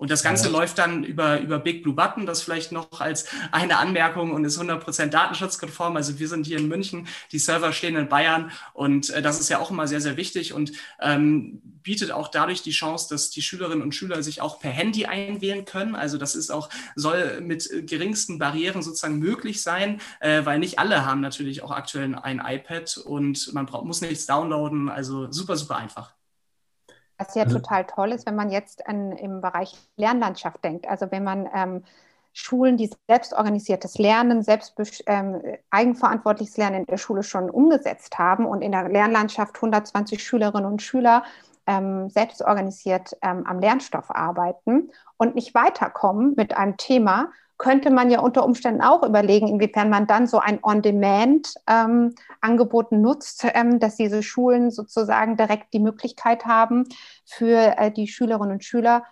Und 0.00 0.10
das 0.10 0.22
Ganze 0.22 0.46
ja. 0.46 0.52
läuft 0.52 0.78
dann 0.78 1.04
über, 1.04 1.40
über 1.40 1.58
Big 1.58 1.82
Blue 1.82 1.94
Button, 1.94 2.24
das 2.24 2.40
vielleicht 2.40 2.72
noch 2.72 3.00
als 3.02 3.26
eine 3.52 3.76
Anmerkung 3.76 4.32
und 4.32 4.46
ist 4.46 4.58
100% 4.58 5.08
datenschutzkonform. 5.08 5.94
Also 5.94 6.18
wir 6.18 6.26
sind 6.26 6.46
hier 6.46 6.56
in 6.56 6.68
München, 6.68 7.06
die 7.32 7.38
Server 7.38 7.70
stehen 7.74 7.96
in 7.96 8.08
Bayern 8.08 8.50
und 8.72 9.10
äh, 9.10 9.20
das 9.20 9.38
ist 9.38 9.50
ja 9.50 9.58
auch 9.58 9.70
immer 9.70 9.86
sehr, 9.86 10.00
sehr 10.00 10.16
wichtig 10.16 10.54
und 10.54 10.72
ähm, 11.02 11.60
bietet 11.82 12.12
auch 12.12 12.28
dadurch 12.28 12.62
die 12.62 12.70
Chance, 12.70 13.08
dass 13.10 13.28
die 13.28 13.42
Schülerinnen 13.42 13.82
und 13.82 13.94
Schüler 13.94 14.22
sich 14.22 14.40
auch 14.40 14.58
per 14.58 14.70
Handy 14.70 15.04
einwählen 15.04 15.66
können. 15.66 15.94
Also 15.94 16.16
das 16.16 16.34
ist 16.34 16.50
auch, 16.50 16.70
soll 16.94 17.42
mit 17.42 17.68
geringsten 17.86 18.38
Barrieren 18.38 18.80
sozusagen 18.80 19.18
möglich 19.18 19.62
sein, 19.62 20.00
äh, 20.20 20.46
weil 20.46 20.60
nicht 20.60 20.78
alle 20.78 21.04
haben 21.04 21.20
natürlich 21.20 21.62
auch 21.62 21.72
aktuell 21.72 22.14
ein 22.14 22.42
iPad 22.42 22.96
und 22.96 23.52
man 23.52 23.66
braucht, 23.66 23.84
muss 23.84 24.00
nichts 24.00 24.24
downloaden. 24.24 24.88
Also 24.88 25.30
super, 25.30 25.58
super 25.58 25.76
einfach. 25.76 26.14
Was 27.20 27.34
ja 27.34 27.44
also, 27.44 27.58
total 27.58 27.84
toll 27.84 28.12
ist, 28.12 28.26
wenn 28.26 28.34
man 28.34 28.50
jetzt 28.50 28.86
an, 28.88 29.12
im 29.12 29.42
Bereich 29.42 29.76
Lernlandschaft 29.96 30.64
denkt. 30.64 30.88
Also 30.88 31.10
wenn 31.10 31.22
man 31.22 31.48
ähm, 31.54 31.84
Schulen, 32.32 32.78
die 32.78 32.90
selbstorganisiertes 33.08 33.98
Lernen, 33.98 34.42
selbst 34.42 34.74
ähm, 35.06 35.42
eigenverantwortliches 35.70 36.56
Lernen 36.56 36.80
in 36.80 36.86
der 36.86 36.96
Schule 36.96 37.22
schon 37.22 37.50
umgesetzt 37.50 38.18
haben 38.18 38.46
und 38.46 38.62
in 38.62 38.72
der 38.72 38.88
Lernlandschaft 38.88 39.56
120 39.56 40.22
Schülerinnen 40.22 40.64
und 40.64 40.80
Schüler 40.80 41.24
ähm, 41.66 42.08
selbstorganisiert 42.08 43.16
ähm, 43.20 43.46
am 43.46 43.60
Lernstoff 43.60 44.10
arbeiten 44.10 44.90
und 45.18 45.34
nicht 45.34 45.54
weiterkommen 45.54 46.34
mit 46.36 46.56
einem 46.56 46.78
Thema, 46.78 47.32
könnte 47.60 47.90
man 47.90 48.10
ja 48.10 48.20
unter 48.20 48.44
Umständen 48.46 48.80
auch 48.80 49.02
überlegen, 49.02 49.46
inwiefern 49.46 49.90
man 49.90 50.06
dann 50.06 50.26
so 50.26 50.38
ein 50.38 50.60
On-Demand-Angebot 50.62 52.86
ähm, 52.90 53.02
nutzt, 53.02 53.44
ähm, 53.52 53.78
dass 53.78 53.96
diese 53.96 54.22
Schulen 54.22 54.70
sozusagen 54.70 55.36
direkt 55.36 55.74
die 55.74 55.78
Möglichkeit 55.78 56.46
haben, 56.46 56.86
für 57.26 57.76
äh, 57.76 57.92
die 57.92 58.08
Schülerinnen 58.08 58.52
und 58.52 58.64
Schüler 58.64 59.04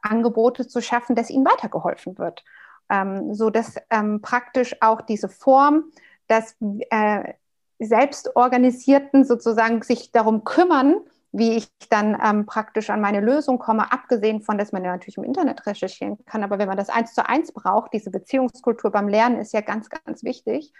Angebote 0.00 0.66
zu 0.66 0.80
schaffen, 0.80 1.14
dass 1.14 1.28
ihnen 1.28 1.44
weitergeholfen 1.44 2.16
wird. 2.16 2.42
Ähm, 2.88 3.34
so 3.34 3.50
dass 3.50 3.74
ähm, 3.90 4.22
praktisch 4.22 4.74
auch 4.80 5.02
diese 5.02 5.28
Form, 5.28 5.92
dass 6.28 6.56
äh, 6.88 7.34
Selbstorganisierten 7.78 9.26
sozusagen 9.26 9.82
sich 9.82 10.12
darum 10.12 10.44
kümmern, 10.44 10.94
wie 11.32 11.56
ich 11.56 11.68
dann 11.88 12.18
ähm, 12.22 12.44
praktisch 12.44 12.90
an 12.90 13.00
meine 13.00 13.20
Lösung 13.20 13.58
komme, 13.58 13.90
abgesehen 13.90 14.42
von, 14.42 14.58
dass 14.58 14.72
man 14.72 14.84
ja 14.84 14.92
natürlich 14.92 15.16
im 15.16 15.24
Internet 15.24 15.66
recherchieren 15.66 16.22
kann. 16.26 16.44
Aber 16.44 16.58
wenn 16.58 16.68
man 16.68 16.76
das 16.76 16.90
eins 16.90 17.14
zu 17.14 17.26
eins 17.26 17.52
braucht, 17.52 17.94
diese 17.94 18.10
Beziehungskultur 18.10 18.90
beim 18.90 19.08
Lernen 19.08 19.40
ist 19.40 19.54
ja 19.54 19.62
ganz, 19.62 19.88
ganz 19.88 20.22
wichtig, 20.22 20.72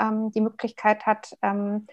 ähm, 0.00 0.30
die 0.30 0.40
Möglichkeit 0.40 1.04
hat, 1.04 1.36
ähm, 1.42 1.86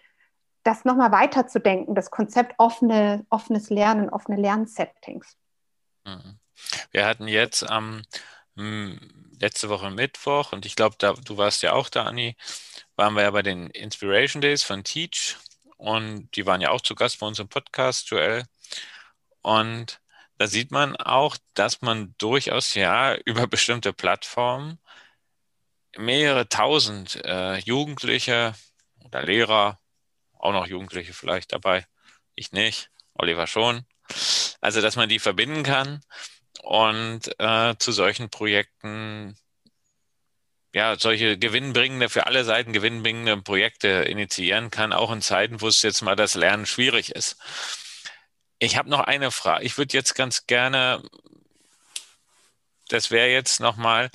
das 0.63 0.85
nochmal 0.85 1.11
weiterzudenken, 1.11 1.93
das 1.93 2.09
Konzept 2.09 2.55
offene, 2.57 3.25
offenes 3.29 3.69
Lernen, 3.69 4.09
offene 4.09 4.37
Lernsettings. 4.37 5.37
Mhm. 6.05 6.39
Wir 6.91 7.05
hatten 7.05 7.27
jetzt 7.27 7.69
am 7.69 8.01
letzte 9.41 9.67
Woche 9.67 9.91
Mittwoch, 9.91 10.53
und 10.53 10.65
ich 10.65 10.77
glaube, 10.77 10.95
du 10.97 11.37
warst 11.37 11.61
ja 11.61 11.73
auch 11.73 11.89
da, 11.89 12.03
Anni, 12.05 12.37
waren 12.95 13.13
wir 13.13 13.23
ja 13.23 13.31
bei 13.31 13.41
den 13.41 13.69
Inspiration 13.69 14.41
Days 14.41 14.63
von 14.63 14.85
Teach 14.85 15.35
und 15.77 16.29
die 16.35 16.45
waren 16.45 16.61
ja 16.61 16.71
auch 16.71 16.81
zu 16.81 16.95
Gast 16.95 17.19
bei 17.19 17.27
uns 17.27 17.39
im 17.39 17.49
Podcast, 17.49 18.09
Joel. 18.09 18.45
Und 19.41 20.01
da 20.37 20.47
sieht 20.47 20.71
man 20.71 20.95
auch, 20.95 21.37
dass 21.53 21.81
man 21.81 22.15
durchaus 22.17 22.73
ja 22.75 23.15
über 23.25 23.47
bestimmte 23.47 23.93
Plattformen 23.93 24.79
mehrere 25.97 26.49
tausend 26.49 27.23
äh, 27.23 27.57
Jugendliche 27.59 28.53
oder 29.03 29.23
Lehrer, 29.23 29.79
auch 30.33 30.51
noch 30.51 30.67
Jugendliche 30.67 31.13
vielleicht 31.13 31.53
dabei, 31.53 31.87
ich 32.35 32.51
nicht, 32.51 32.91
Oliver 33.13 33.47
schon. 33.47 33.85
Also, 34.61 34.81
dass 34.81 34.95
man 34.95 35.09
die 35.09 35.19
verbinden 35.19 35.63
kann 35.63 36.01
und 36.63 37.39
äh, 37.39 37.75
zu 37.77 37.91
solchen 37.91 38.29
Projekten 38.29 39.37
ja, 40.75 40.97
solche 40.99 41.37
gewinnbringende, 41.37 42.09
für 42.09 42.27
alle 42.27 42.43
Seiten 42.43 42.73
gewinnbringende 42.73 43.37
Projekte 43.37 43.87
initiieren 43.87 44.71
kann, 44.71 44.91
auch 44.91 45.09
in 45.09 45.21
Zeiten, 45.21 45.61
wo 45.61 45.69
es 45.69 45.81
jetzt 45.83 46.01
mal 46.01 46.17
das 46.17 46.35
Lernen 46.35 46.65
schwierig 46.65 47.15
ist. 47.15 47.37
Ich 48.59 48.75
habe 48.77 48.89
noch 48.89 48.99
eine 48.99 49.31
Frage. 49.31 49.63
Ich 49.63 49.77
würde 49.77 49.93
jetzt 49.93 50.15
ganz 50.15 50.47
gerne, 50.47 51.01
das 52.89 53.09
wäre 53.09 53.29
jetzt 53.29 53.61
nochmal, 53.61 54.09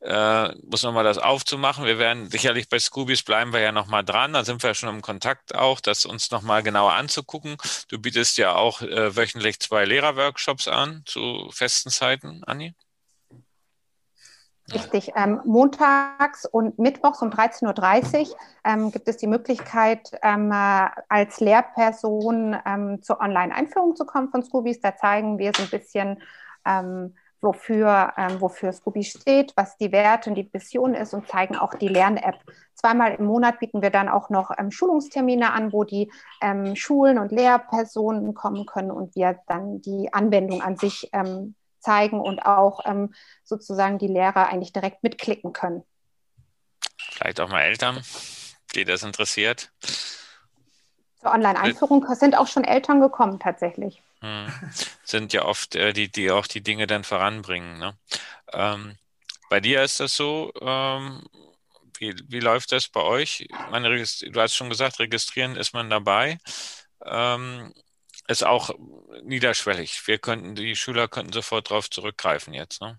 äh, 0.00 0.54
muss 0.64 0.82
nochmal 0.84 1.04
das 1.04 1.18
aufzumachen. 1.18 1.84
Wir 1.84 1.98
werden 1.98 2.30
sicherlich 2.30 2.70
bei 2.70 2.78
Scoobies 2.78 3.22
bleiben 3.22 3.52
wir 3.52 3.60
ja 3.60 3.72
nochmal 3.72 4.02
dran. 4.02 4.32
Da 4.32 4.42
sind 4.42 4.62
wir 4.62 4.72
schon 4.72 4.88
im 4.88 5.02
Kontakt 5.02 5.54
auch, 5.54 5.80
das 5.80 6.06
uns 6.06 6.30
nochmal 6.30 6.62
genauer 6.62 6.94
anzugucken. 6.94 7.58
Du 7.88 7.98
bietest 7.98 8.38
ja 8.38 8.54
auch 8.54 8.80
äh, 8.80 9.14
wöchentlich 9.16 9.60
zwei 9.60 9.84
Lehrerworkshops 9.84 10.66
an 10.66 11.02
zu 11.04 11.50
festen 11.52 11.90
Zeiten, 11.90 12.42
Anni. 12.44 12.74
Richtig. 14.74 15.12
Ähm, 15.14 15.40
montags 15.44 16.44
und 16.44 16.78
mittwochs 16.78 17.22
um 17.22 17.30
13.30 17.30 18.30
Uhr 18.30 18.36
ähm, 18.64 18.90
gibt 18.90 19.06
es 19.06 19.16
die 19.16 19.28
Möglichkeit, 19.28 20.10
ähm, 20.22 20.50
äh, 20.50 20.88
als 21.08 21.38
Lehrperson 21.38 22.56
ähm, 22.66 23.00
zur 23.00 23.20
Online-Einführung 23.20 23.94
zu 23.94 24.04
kommen 24.04 24.28
von 24.28 24.42
Scoobies. 24.42 24.80
Da 24.80 24.96
zeigen 24.96 25.38
wir 25.38 25.52
so 25.56 25.62
ein 25.62 25.70
bisschen, 25.70 26.20
ähm, 26.66 27.14
wofür, 27.40 28.12
ähm, 28.16 28.40
wofür 28.40 28.72
Scooby 28.72 29.04
steht, 29.04 29.52
was 29.54 29.76
die 29.76 29.92
Werte 29.92 30.30
und 30.30 30.34
die 30.34 30.52
Vision 30.52 30.94
ist 30.94 31.14
und 31.14 31.28
zeigen 31.28 31.54
auch 31.54 31.74
die 31.74 31.88
Lern-App. 31.88 32.40
Zweimal 32.74 33.14
im 33.14 33.26
Monat 33.26 33.60
bieten 33.60 33.82
wir 33.82 33.90
dann 33.90 34.08
auch 34.08 34.30
noch 34.30 34.50
Schulungstermine 34.70 35.52
an, 35.52 35.72
wo 35.72 35.84
die 35.84 36.10
Schulen 36.74 37.18
und 37.18 37.32
Lehrpersonen 37.32 38.34
kommen 38.34 38.66
können 38.66 38.90
und 38.90 39.14
wir 39.14 39.38
dann 39.46 39.80
die 39.80 40.12
Anwendung 40.12 40.60
an 40.60 40.76
sich 40.76 41.10
zeigen 41.86 42.20
und 42.20 42.40
auch 42.40 42.80
ähm, 42.84 43.14
sozusagen 43.44 43.98
die 43.98 44.08
Lehrer 44.08 44.48
eigentlich 44.48 44.72
direkt 44.72 45.02
mitklicken 45.02 45.52
können. 45.52 45.84
Vielleicht 46.98 47.40
auch 47.40 47.48
mal 47.48 47.62
Eltern, 47.62 48.02
die 48.74 48.84
das 48.84 49.04
interessiert. 49.04 49.70
Zur 51.20 51.32
Online-Einführung 51.32 52.04
sind 52.14 52.36
auch 52.36 52.48
schon 52.48 52.64
Eltern 52.64 53.00
gekommen 53.00 53.38
tatsächlich. 53.38 54.02
Hm. 54.20 54.52
Sind 55.04 55.32
ja 55.32 55.44
oft 55.44 55.76
äh, 55.76 55.92
die, 55.92 56.10
die 56.10 56.30
auch 56.30 56.46
die 56.46 56.62
Dinge 56.62 56.86
dann 56.86 57.04
voranbringen. 57.04 57.78
Ne? 57.78 57.96
Ähm, 58.52 58.96
bei 59.48 59.60
dir 59.60 59.82
ist 59.82 60.00
das 60.00 60.16
so, 60.16 60.52
ähm, 60.60 61.24
wie, 61.98 62.14
wie 62.28 62.40
läuft 62.40 62.72
das 62.72 62.88
bei 62.88 63.00
euch? 63.00 63.46
Meine, 63.70 63.88
du 63.94 64.40
hast 64.40 64.54
schon 64.54 64.70
gesagt, 64.70 64.98
registrieren 64.98 65.56
ist 65.56 65.72
man 65.72 65.88
dabei. 65.88 66.38
Ähm, 67.04 67.72
ist 68.28 68.44
auch 68.44 68.70
niederschwellig. 69.22 70.06
Wir 70.06 70.18
könnten, 70.18 70.54
die 70.54 70.76
Schüler 70.76 71.08
könnten 71.08 71.32
sofort 71.32 71.70
darauf 71.70 71.90
zurückgreifen 71.90 72.54
jetzt. 72.54 72.80
Ne? 72.82 72.98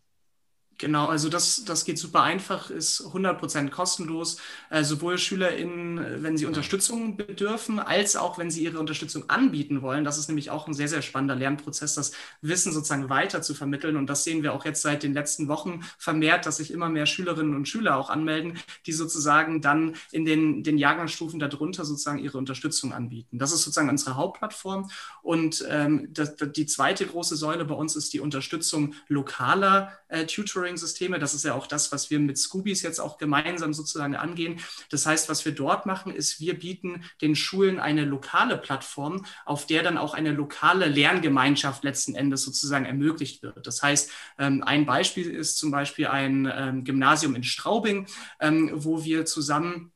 Genau, 0.80 1.08
also 1.08 1.28
das, 1.28 1.66
das 1.66 1.86
geht 1.86 1.98
super 1.98 2.22
einfach, 2.22 2.70
ist 2.70 3.02
100% 3.02 3.70
kostenlos. 3.70 4.38
Äh, 4.70 4.84
sowohl 4.84 5.18
SchülerInnen, 5.18 6.22
wenn 6.22 6.38
sie 6.38 6.46
Unterstützung 6.46 7.18
bedürfen, 7.18 7.80
als 7.80 8.16
auch 8.16 8.38
wenn 8.38 8.52
sie 8.52 8.64
ihre 8.64 8.80
Unterstützung 8.80 9.28
anbieten 9.30 9.82
wollen. 9.82 10.04
Das 10.04 10.20
ist 10.20 10.28
nämlich 10.28 10.52
auch 10.52 10.68
ein 10.68 10.76
sehr, 10.76 10.88
sehr 10.88 11.02
spannender 11.02 11.36
Lernprozess, 11.36 11.96
das 11.96 12.12
Wissen 12.42 12.72
sozusagen 12.72 13.10
weiter 13.10 13.42
zu 13.42 13.56
vermitteln. 13.56 13.98
Und 13.98 14.08
das 14.08 14.24
sehen 14.24 14.44
wir 14.44 14.54
auch 14.54 14.66
jetzt 14.66 14.84
seit 14.84 15.02
den 15.02 15.14
letzten 15.14 15.48
Wochen 15.48 15.82
vermehrt, 15.98 16.46
dass 16.46 16.58
sich 16.58 16.70
immer 16.70 16.90
mehr 16.90 17.08
Schülerinnen 17.08 17.56
und 17.56 17.68
Schüler 17.68 17.98
auch 17.98 18.12
anmelden, 18.12 18.60
die 18.86 18.94
sozusagen 18.94 19.62
dann 19.62 19.96
in 20.12 20.26
den, 20.26 20.64
den 20.64 20.78
Jahrgangsstufen 20.78 21.40
darunter 21.40 21.86
sozusagen 21.86 22.20
ihre 22.20 22.38
Unterstützung 22.38 22.94
anbieten. 22.94 23.40
Das 23.40 23.52
ist 23.52 23.64
sozusagen 23.64 23.90
unsere 23.90 24.16
Hauptplattform. 24.16 24.92
Und 25.24 25.66
ähm, 25.70 26.10
das, 26.12 26.36
die 26.36 26.68
zweite 26.68 27.08
große 27.08 27.36
Säule 27.36 27.66
bei 27.66 27.76
uns 27.76 27.96
ist 27.96 28.14
die 28.14 28.20
Unterstützung 28.20 28.94
lokaler 29.08 29.92
äh, 30.10 30.26
Tutoring 30.26 30.68
Monitoring-Systeme. 30.68 31.20
Das 31.20 31.34
ist 31.34 31.46
ja 31.46 31.54
auch 31.54 31.68
das, 31.68 31.92
was 31.92 32.10
wir 32.10 32.20
mit 32.20 32.38
Scoobies 32.38 32.82
jetzt 32.82 33.00
auch 33.00 33.18
gemeinsam 33.18 33.74
sozusagen 33.74 34.16
angehen. 34.16 34.60
Das 34.90 35.06
heißt, 35.06 35.30
was 35.30 35.46
wir 35.46 35.54
dort 35.54 35.86
machen, 35.86 36.14
ist, 36.14 36.40
wir 36.40 36.58
bieten 36.58 37.04
den 37.22 37.36
Schulen 37.36 37.80
eine 37.80 38.06
lokale 38.06 38.58
Plattform, 38.58 39.26
auf 39.46 39.66
der 39.66 39.84
dann 39.84 39.98
auch 39.98 40.14
eine 40.14 40.32
lokale 40.32 40.88
Lerngemeinschaft 40.88 41.84
letzten 41.84 42.16
Endes 42.16 42.44
sozusagen 42.44 42.86
ermöglicht 42.86 43.44
wird. 43.44 43.66
Das 43.66 43.82
heißt, 43.82 44.12
ähm, 44.40 44.64
ein 44.64 44.86
Beispiel 44.86 45.30
ist 45.30 45.58
zum 45.58 45.72
Beispiel 45.72 46.08
ein 46.08 46.52
ähm, 46.54 46.84
Gymnasium 46.84 47.36
in 47.36 47.44
Straubing, 47.44 48.08
ähm, 48.40 48.72
wo 48.74 49.04
wir 49.04 49.26
zusammen 49.26 49.92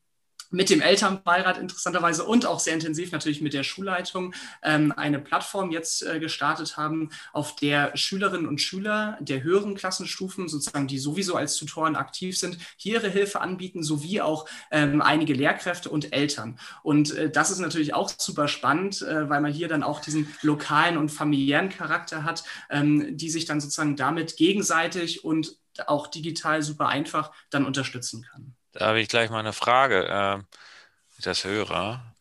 mit 0.52 0.70
dem 0.70 0.80
Elternbeirat 0.80 1.58
interessanterweise 1.58 2.24
und 2.24 2.46
auch 2.46 2.60
sehr 2.60 2.74
intensiv 2.74 3.10
natürlich 3.10 3.40
mit 3.40 3.54
der 3.54 3.64
Schulleitung 3.64 4.34
ähm, 4.62 4.92
eine 4.96 5.18
Plattform 5.18 5.70
jetzt 5.70 6.02
äh, 6.02 6.20
gestartet 6.20 6.76
haben, 6.76 7.10
auf 7.32 7.56
der 7.56 7.96
Schülerinnen 7.96 8.46
und 8.46 8.60
Schüler 8.60 9.18
der 9.20 9.42
höheren 9.42 9.74
Klassenstufen, 9.74 10.48
sozusagen 10.48 10.86
die 10.86 10.98
sowieso 10.98 11.34
als 11.34 11.56
Tutoren 11.56 11.96
aktiv 11.96 12.38
sind, 12.38 12.58
hier 12.76 12.92
ihre 12.92 13.08
Hilfe 13.08 13.40
anbieten, 13.40 13.82
sowie 13.82 14.20
auch 14.20 14.46
ähm, 14.70 15.00
einige 15.00 15.32
Lehrkräfte 15.32 15.88
und 15.88 16.12
Eltern. 16.12 16.58
Und 16.82 17.14
äh, 17.16 17.30
das 17.30 17.50
ist 17.50 17.58
natürlich 17.58 17.94
auch 17.94 18.10
super 18.16 18.48
spannend, 18.48 19.02
äh, 19.02 19.28
weil 19.28 19.40
man 19.40 19.52
hier 19.52 19.68
dann 19.68 19.82
auch 19.82 20.00
diesen 20.00 20.32
lokalen 20.42 20.96
und 20.96 21.08
familiären 21.10 21.70
Charakter 21.70 22.24
hat, 22.24 22.44
ähm, 22.70 23.16
die 23.16 23.30
sich 23.30 23.46
dann 23.46 23.60
sozusagen 23.60 23.96
damit 23.96 24.36
gegenseitig 24.36 25.24
und 25.24 25.56
auch 25.86 26.06
digital 26.06 26.62
super 26.62 26.88
einfach 26.88 27.32
dann 27.50 27.64
unterstützen 27.64 28.26
kann. 28.30 28.54
Da 28.72 28.86
habe 28.86 29.00
ich 29.00 29.08
gleich 29.08 29.30
mal 29.30 29.40
eine 29.40 29.52
Frage, 29.52 30.06
äh, 30.08 31.22
das 31.22 31.44
Hörer. 31.44 32.14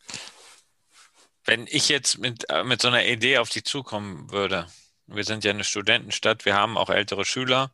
Wenn 1.46 1.66
ich 1.68 1.90
jetzt 1.90 2.20
mit, 2.20 2.50
äh, 2.50 2.64
mit 2.64 2.82
so 2.82 2.90
einer 2.90 3.06
Idee 3.06 3.38
auf 3.40 3.50
dich 3.50 3.64
zukommen 3.66 4.32
würde, 4.32 4.68
wir 5.08 5.24
sind 5.24 5.44
ja 5.44 5.52
eine 5.52 5.64
Studentenstadt, 5.64 6.46
wir 6.46 6.56
haben 6.56 6.78
auch 6.78 6.90
ältere 6.90 7.26
Schüler, 7.26 7.72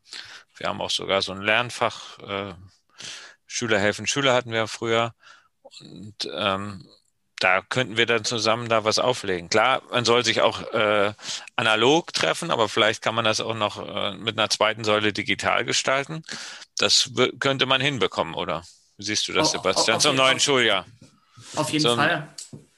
wir 0.58 0.70
haben 0.70 0.82
auch 0.82 0.90
sogar 0.90 1.22
so 1.22 1.32
ein 1.34 1.42
Lernfach, 1.42 2.20
äh, 2.20 2.54
Schüler 3.48 3.80
helfen 3.80 4.08
Schüler 4.08 4.34
hatten 4.34 4.52
wir 4.52 4.68
früher. 4.68 5.16
Und 5.80 6.30
ähm, 6.34 6.88
da 7.40 7.62
könnten 7.62 7.98
wir 7.98 8.06
dann 8.06 8.26
zusammen 8.26 8.68
da 8.68 8.84
was 8.84 9.00
auflegen. 9.00 9.50
Klar, 9.50 9.82
man 9.92 10.06
soll 10.06 10.26
sich 10.26 10.42
auch 10.42 10.62
äh, 10.74 11.14
analog 11.56 12.14
treffen, 12.14 12.50
aber 12.50 12.68
vielleicht 12.68 13.02
kann 13.02 13.14
man 13.14 13.26
das 13.26 13.42
auch 13.42 13.54
noch 13.54 13.78
äh, 13.88 14.16
mit 14.16 14.38
einer 14.38 14.50
zweiten 14.50 14.84
Säule 14.84 15.14
digital 15.14 15.64
gestalten. 15.64 16.24
Das 16.78 17.12
könnte 17.40 17.66
man 17.66 17.80
hinbekommen, 17.80 18.34
oder? 18.34 18.64
Wie 18.98 19.06
siehst 19.06 19.28
du 19.28 19.34
das, 19.34 19.52
Sebastian, 19.52 20.00
zum 20.00 20.16
neuen 20.16 20.40
Schuljahr? 20.40 20.86
Auf 21.56 21.70
jeden 21.70 21.84
Zum, 21.84 21.98
Fall. 21.98 22.28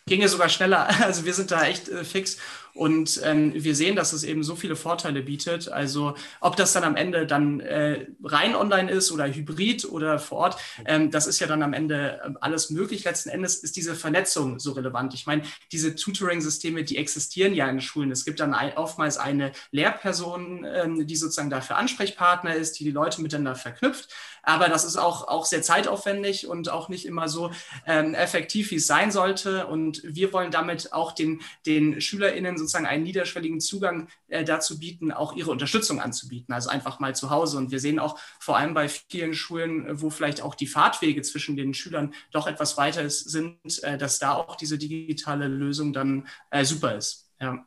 Ginge 0.06 0.28
sogar 0.28 0.50
schneller. 0.50 0.90
Also 1.02 1.24
wir 1.24 1.34
sind 1.34 1.52
da 1.52 1.64
echt 1.66 1.88
äh, 1.88 2.04
fix. 2.04 2.38
Und 2.74 3.22
ähm, 3.24 3.54
wir 3.54 3.76
sehen, 3.76 3.96
dass 3.96 4.14
es 4.14 4.24
eben 4.24 4.44
so 4.44 4.56
viele 4.56 4.76
Vorteile 4.76 5.22
bietet. 5.22 5.70
Also 5.70 6.16
ob 6.40 6.56
das 6.56 6.74
dann 6.74 6.84
am 6.84 6.96
Ende 6.96 7.26
dann 7.26 7.60
äh, 7.60 8.08
rein 8.24 8.56
online 8.56 8.90
ist 8.92 9.12
oder 9.12 9.28
hybrid 9.28 9.86
oder 9.86 10.20
vor 10.20 10.38
Ort, 10.40 10.58
ähm, 10.86 11.12
das 11.12 11.28
ist 11.28 11.40
ja 11.40 11.48
dann 11.48 11.64
am 11.64 11.74
Ende 11.74 12.22
ähm, 12.26 12.38
alles 12.42 12.70
möglich. 12.70 13.04
Letzten 13.04 13.30
Endes 13.30 13.56
ist 13.56 13.76
diese 13.76 13.96
Vernetzung 13.96 14.60
so 14.60 14.72
relevant. 14.74 15.14
Ich 15.14 15.26
meine, 15.26 15.44
diese 15.72 15.96
Tutoring-Systeme, 15.96 16.84
die 16.84 16.98
existieren 16.98 17.54
ja 17.54 17.68
in 17.68 17.82
Schulen. 17.82 18.12
Es 18.12 18.26
gibt 18.26 18.40
dann 18.40 18.54
ein, 18.54 18.78
oftmals 18.78 19.18
eine 19.18 19.52
Lehrperson, 19.72 20.66
ähm, 20.66 21.08
die 21.08 21.16
sozusagen 21.16 21.50
dafür 21.50 21.78
Ansprechpartner 21.78 22.56
ist, 22.56 22.80
die 22.80 22.84
die 22.84 22.92
Leute 22.92 23.22
miteinander 23.22 23.56
verknüpft. 23.56 24.10
Aber 24.44 24.70
das 24.70 24.84
ist 24.84 24.98
auch, 24.98 25.28
auch 25.28 25.46
sehr 25.46 25.62
zeitaufwendig 25.62 26.48
und 26.48 26.70
auch 26.70 26.90
nicht 26.90 27.06
immer 27.06 27.28
so 27.28 27.52
ähm, 27.86 28.14
effektiv, 28.14 28.72
wie 28.72 28.76
es 28.76 28.88
sein 28.88 29.12
sollte. 29.12 29.68
Und 29.68 30.02
wir 30.04 30.34
wollen 30.34 30.52
damit 30.52 30.94
auch 30.94 31.12
den, 31.12 31.42
den 31.66 32.02
SchülerInnen 32.02 32.58
sozusagen 32.58 32.86
einen 32.86 33.04
niederschwelligen 33.04 33.60
Zugang 33.60 34.08
äh, 34.28 34.44
dazu 34.44 34.80
bieten, 34.80 35.12
auch 35.12 35.34
ihre 35.34 35.52
Unterstützung 35.52 36.00
anzubieten. 36.02 36.54
Also 36.54 36.70
einfach 36.70 37.00
mal 37.00 37.16
zu 37.16 37.30
Hause. 37.30 37.58
Und 37.58 37.72
wir 37.72 37.80
sehen 37.80 38.00
auch 38.00 38.18
vor 38.40 38.58
allem 38.58 38.74
bei 38.74 38.90
vielen 38.90 39.34
Schulen, 39.34 40.02
wo 40.02 40.10
vielleicht 40.10 40.42
auch 40.42 40.56
die 40.56 40.68
Fahrtwege 40.68 41.22
zwischen 41.22 41.56
den 41.56 41.74
Schülern 41.74 42.14
doch 42.32 42.48
etwas 42.48 42.78
weiter 42.78 43.02
ist, 43.02 43.30
sind, 43.30 43.84
äh, 43.84 43.98
dass 43.98 44.20
da 44.20 44.34
auch 44.34 44.56
diese 44.56 44.78
digitale 44.78 45.48
Lösung 45.48 45.94
dann 45.94 46.28
äh, 46.52 46.64
super 46.64 46.96
ist. 46.96 47.32
Ja. 47.40 47.66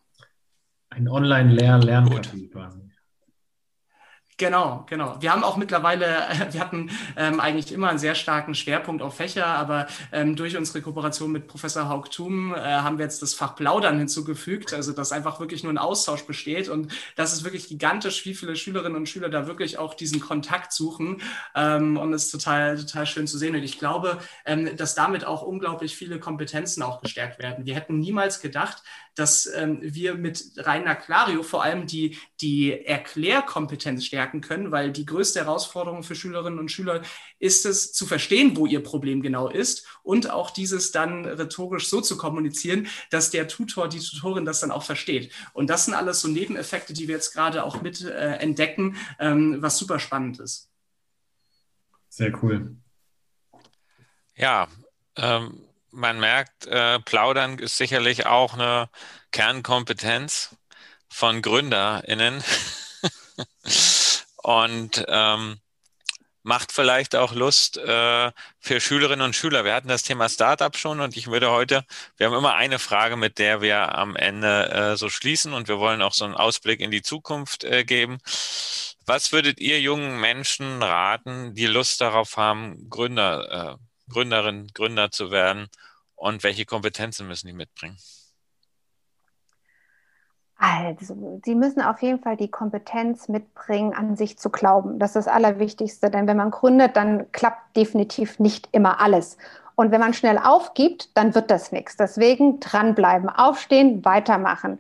Ein 0.90 1.08
Online-Lehr-Lernpapier 1.08 2.50
quasi. 2.50 2.81
Genau, 4.42 4.84
genau. 4.88 5.14
Wir 5.20 5.30
haben 5.30 5.44
auch 5.44 5.56
mittlerweile, 5.56 6.04
wir 6.50 6.58
hatten 6.60 6.90
ähm, 7.16 7.38
eigentlich 7.38 7.70
immer 7.70 7.90
einen 7.90 8.00
sehr 8.00 8.16
starken 8.16 8.56
Schwerpunkt 8.56 9.00
auf 9.00 9.14
Fächer, 9.14 9.46
aber 9.46 9.86
ähm, 10.10 10.34
durch 10.34 10.56
unsere 10.56 10.82
Kooperation 10.82 11.30
mit 11.30 11.46
Professor 11.46 11.88
Haug 11.88 12.10
Thum 12.10 12.52
äh, 12.52 12.58
haben 12.58 12.98
wir 12.98 13.04
jetzt 13.04 13.22
das 13.22 13.34
Fach 13.34 13.54
Plaudern 13.54 13.98
hinzugefügt, 13.98 14.74
also 14.74 14.92
dass 14.92 15.12
einfach 15.12 15.38
wirklich 15.38 15.62
nur 15.62 15.72
ein 15.72 15.78
Austausch 15.78 16.24
besteht 16.24 16.68
und 16.68 16.92
das 17.14 17.32
ist 17.32 17.44
wirklich 17.44 17.68
gigantisch, 17.68 18.26
wie 18.26 18.34
viele 18.34 18.56
Schülerinnen 18.56 18.96
und 18.96 19.08
Schüler 19.08 19.28
da 19.28 19.46
wirklich 19.46 19.78
auch 19.78 19.94
diesen 19.94 20.18
Kontakt 20.18 20.72
suchen 20.72 21.22
ähm, 21.54 21.96
und 21.96 22.12
es 22.12 22.24
ist 22.24 22.32
total, 22.32 22.76
total 22.76 23.06
schön 23.06 23.28
zu 23.28 23.38
sehen 23.38 23.54
und 23.54 23.62
ich 23.62 23.78
glaube, 23.78 24.18
ähm, 24.44 24.76
dass 24.76 24.96
damit 24.96 25.24
auch 25.24 25.42
unglaublich 25.42 25.94
viele 25.94 26.18
Kompetenzen 26.18 26.82
auch 26.82 27.00
gestärkt 27.00 27.38
werden. 27.38 27.64
Wir 27.64 27.76
hätten 27.76 28.00
niemals 28.00 28.40
gedacht, 28.40 28.82
dass 29.14 29.46
ähm, 29.46 29.78
wir 29.82 30.14
mit 30.14 30.52
reiner 30.56 30.94
Clario 30.94 31.42
vor 31.42 31.62
allem 31.62 31.86
die, 31.86 32.18
die 32.40 32.72
Erklärkompetenz 32.84 34.04
stärken 34.04 34.31
können, 34.40 34.70
weil 34.70 34.92
die 34.92 35.06
größte 35.06 35.40
Herausforderung 35.40 36.02
für 36.02 36.14
Schülerinnen 36.14 36.58
und 36.58 36.70
Schüler 36.70 37.02
ist 37.38 37.66
es, 37.66 37.92
zu 37.92 38.06
verstehen, 38.06 38.56
wo 38.56 38.66
ihr 38.66 38.82
Problem 38.82 39.22
genau 39.22 39.48
ist 39.48 39.86
und 40.02 40.30
auch 40.30 40.50
dieses 40.50 40.92
dann 40.92 41.24
rhetorisch 41.24 41.88
so 41.88 42.00
zu 42.00 42.16
kommunizieren, 42.16 42.88
dass 43.10 43.30
der 43.30 43.48
Tutor, 43.48 43.88
die 43.88 44.00
Tutorin 44.00 44.44
das 44.44 44.60
dann 44.60 44.70
auch 44.70 44.82
versteht. 44.82 45.32
Und 45.52 45.68
das 45.68 45.84
sind 45.84 45.94
alles 45.94 46.20
so 46.20 46.28
Nebeneffekte, 46.28 46.92
die 46.92 47.08
wir 47.08 47.16
jetzt 47.16 47.32
gerade 47.32 47.64
auch 47.64 47.82
mit 47.82 48.02
äh, 48.02 48.36
entdecken, 48.36 48.96
ähm, 49.18 49.60
was 49.60 49.78
super 49.78 49.98
spannend 49.98 50.40
ist. 50.40 50.70
Sehr 52.08 52.32
cool. 52.42 52.76
Ja, 54.34 54.68
ähm, 55.16 55.62
man 55.90 56.20
merkt, 56.20 56.66
äh, 56.66 56.98
Plaudern 57.00 57.58
ist 57.58 57.76
sicherlich 57.76 58.26
auch 58.26 58.54
eine 58.54 58.88
Kernkompetenz 59.30 60.56
von 61.08 61.42
GründerInnen 61.42 62.42
und 64.42 65.04
ähm, 65.08 65.60
macht 66.42 66.72
vielleicht 66.72 67.14
auch 67.14 67.34
Lust 67.34 67.76
äh, 67.78 68.32
für 68.58 68.80
Schülerinnen 68.80 69.24
und 69.24 69.36
Schüler. 69.36 69.64
Wir 69.64 69.74
hatten 69.74 69.88
das 69.88 70.02
Thema 70.02 70.28
Startup 70.28 70.76
schon 70.76 71.00
und 71.00 71.16
ich 71.16 71.28
würde 71.28 71.50
heute, 71.50 71.84
wir 72.16 72.26
haben 72.26 72.36
immer 72.36 72.54
eine 72.54 72.78
Frage, 72.78 73.16
mit 73.16 73.38
der 73.38 73.60
wir 73.60 73.96
am 73.96 74.16
Ende 74.16 74.70
äh, 74.70 74.96
so 74.96 75.08
schließen 75.08 75.52
und 75.52 75.68
wir 75.68 75.78
wollen 75.78 76.02
auch 76.02 76.14
so 76.14 76.24
einen 76.24 76.34
Ausblick 76.34 76.80
in 76.80 76.90
die 76.90 77.02
Zukunft 77.02 77.64
äh, 77.64 77.84
geben. 77.84 78.18
Was 79.06 79.32
würdet 79.32 79.60
ihr 79.60 79.80
jungen 79.80 80.20
Menschen 80.20 80.82
raten, 80.82 81.54
die 81.54 81.66
Lust 81.66 82.00
darauf 82.00 82.36
haben, 82.36 82.88
Gründer, 82.90 83.78
äh, 83.78 84.12
Gründerin, 84.12 84.68
Gründer 84.74 85.10
zu 85.10 85.30
werden? 85.30 85.68
und 86.22 86.44
welche 86.44 86.64
Kompetenzen 86.64 87.26
müssen 87.26 87.48
die 87.48 87.52
mitbringen? 87.52 87.98
Also, 90.64 91.40
Sie 91.44 91.56
müssen 91.56 91.82
auf 91.82 92.02
jeden 92.02 92.20
Fall 92.20 92.36
die 92.36 92.48
Kompetenz 92.48 93.28
mitbringen, 93.28 93.94
an 93.94 94.14
sich 94.14 94.38
zu 94.38 94.48
glauben. 94.48 95.00
Das 95.00 95.16
ist 95.16 95.26
das 95.26 95.34
Allerwichtigste, 95.34 96.08
denn 96.08 96.28
wenn 96.28 96.36
man 96.36 96.52
gründet, 96.52 96.94
dann 96.94 97.32
klappt 97.32 97.76
definitiv 97.76 98.38
nicht 98.38 98.68
immer 98.70 99.00
alles. 99.00 99.38
Und 99.74 99.90
wenn 99.90 99.98
man 99.98 100.14
schnell 100.14 100.38
aufgibt, 100.38 101.16
dann 101.16 101.34
wird 101.34 101.50
das 101.50 101.72
nichts. 101.72 101.96
Deswegen 101.96 102.60
dranbleiben, 102.60 103.28
aufstehen, 103.28 104.04
weitermachen. 104.04 104.78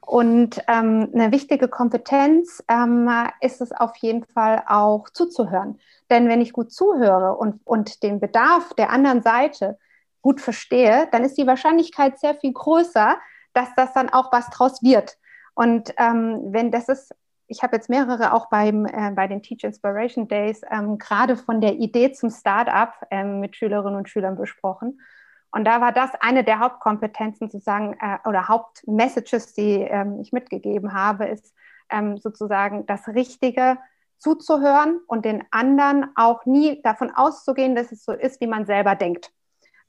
Und 0.00 0.62
ähm, 0.66 1.10
eine 1.12 1.30
wichtige 1.30 1.68
Kompetenz 1.68 2.64
ähm, 2.66 3.10
ist 3.42 3.60
es 3.60 3.70
auf 3.72 3.96
jeden 3.96 4.24
Fall 4.24 4.62
auch 4.66 5.10
zuzuhören. 5.10 5.78
Denn 6.08 6.26
wenn 6.28 6.40
ich 6.40 6.54
gut 6.54 6.72
zuhöre 6.72 7.36
und, 7.36 7.60
und 7.66 8.02
den 8.02 8.18
Bedarf 8.18 8.72
der 8.78 8.88
anderen 8.88 9.20
Seite 9.20 9.78
gut 10.22 10.40
verstehe, 10.40 11.06
dann 11.12 11.22
ist 11.22 11.36
die 11.36 11.46
Wahrscheinlichkeit 11.46 12.18
sehr 12.18 12.34
viel 12.34 12.54
größer, 12.54 13.18
dass 13.52 13.74
das 13.76 13.92
dann 13.92 14.08
auch 14.08 14.32
was 14.32 14.48
draus 14.48 14.82
wird. 14.82 15.17
Und 15.58 15.92
ähm, 15.98 16.40
wenn 16.52 16.70
das 16.70 16.88
ist, 16.88 17.12
ich 17.48 17.64
habe 17.64 17.74
jetzt 17.74 17.88
mehrere 17.88 18.32
auch 18.32 18.48
beim, 18.48 18.86
äh, 18.86 19.10
bei 19.10 19.26
den 19.26 19.42
Teach 19.42 19.64
Inspiration 19.64 20.28
Days 20.28 20.60
ähm, 20.70 20.98
gerade 20.98 21.36
von 21.36 21.60
der 21.60 21.74
Idee 21.74 22.12
zum 22.12 22.30
Startup 22.30 22.92
ähm, 23.10 23.40
mit 23.40 23.56
Schülerinnen 23.56 23.98
und 23.98 24.08
Schülern 24.08 24.36
besprochen. 24.36 25.00
Und 25.50 25.64
da 25.64 25.80
war 25.80 25.90
das 25.90 26.12
eine 26.20 26.44
der 26.44 26.60
Hauptkompetenzen 26.60 27.50
zu 27.50 27.58
sagen, 27.58 27.96
äh, 28.00 28.18
oder 28.28 28.46
Hauptmessages, 28.46 29.52
die 29.54 29.80
ähm, 29.80 30.20
ich 30.20 30.30
mitgegeben 30.30 30.92
habe, 30.94 31.26
ist 31.26 31.52
ähm, 31.90 32.18
sozusagen 32.18 32.86
das 32.86 33.08
richtige 33.08 33.78
zuzuhören 34.18 35.00
und 35.08 35.24
den 35.24 35.42
anderen 35.50 36.06
auch 36.14 36.46
nie 36.46 36.80
davon 36.82 37.10
auszugehen, 37.10 37.74
dass 37.74 37.90
es 37.90 38.04
so 38.04 38.12
ist, 38.12 38.40
wie 38.40 38.46
man 38.46 38.64
selber 38.64 38.94
denkt, 38.94 39.32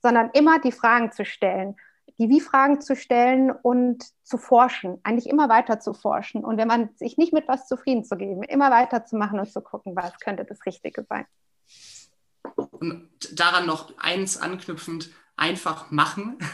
sondern 0.01 0.31
immer 0.33 0.57
die 0.57 0.71
Fragen 0.71 1.11
zu 1.11 1.25
stellen, 1.25 1.75
die 2.17 2.29
Wie-Fragen 2.29 2.81
zu 2.81 2.95
stellen 2.95 3.51
und 3.51 4.05
zu 4.23 4.37
forschen, 4.37 4.99
eigentlich 5.03 5.27
immer 5.27 5.49
weiter 5.49 5.79
zu 5.79 5.93
forschen. 5.93 6.43
Und 6.43 6.57
wenn 6.57 6.67
man 6.67 6.89
sich 6.95 7.17
nicht 7.17 7.33
mit 7.33 7.47
was 7.47 7.67
zufrieden 7.67 8.03
zu 8.03 8.17
geben, 8.17 8.43
immer 8.43 8.71
weiter 8.71 9.05
zu 9.05 9.17
machen 9.17 9.39
und 9.39 9.51
zu 9.51 9.61
gucken, 9.61 9.95
was 9.95 10.17
könnte 10.19 10.45
das 10.45 10.65
Richtige 10.65 11.05
sein. 11.07 11.25
Und 12.55 13.09
daran 13.33 13.65
noch 13.65 13.97
eins 13.97 14.37
anknüpfend, 14.37 15.11
einfach 15.39 15.89
machen. 15.91 16.37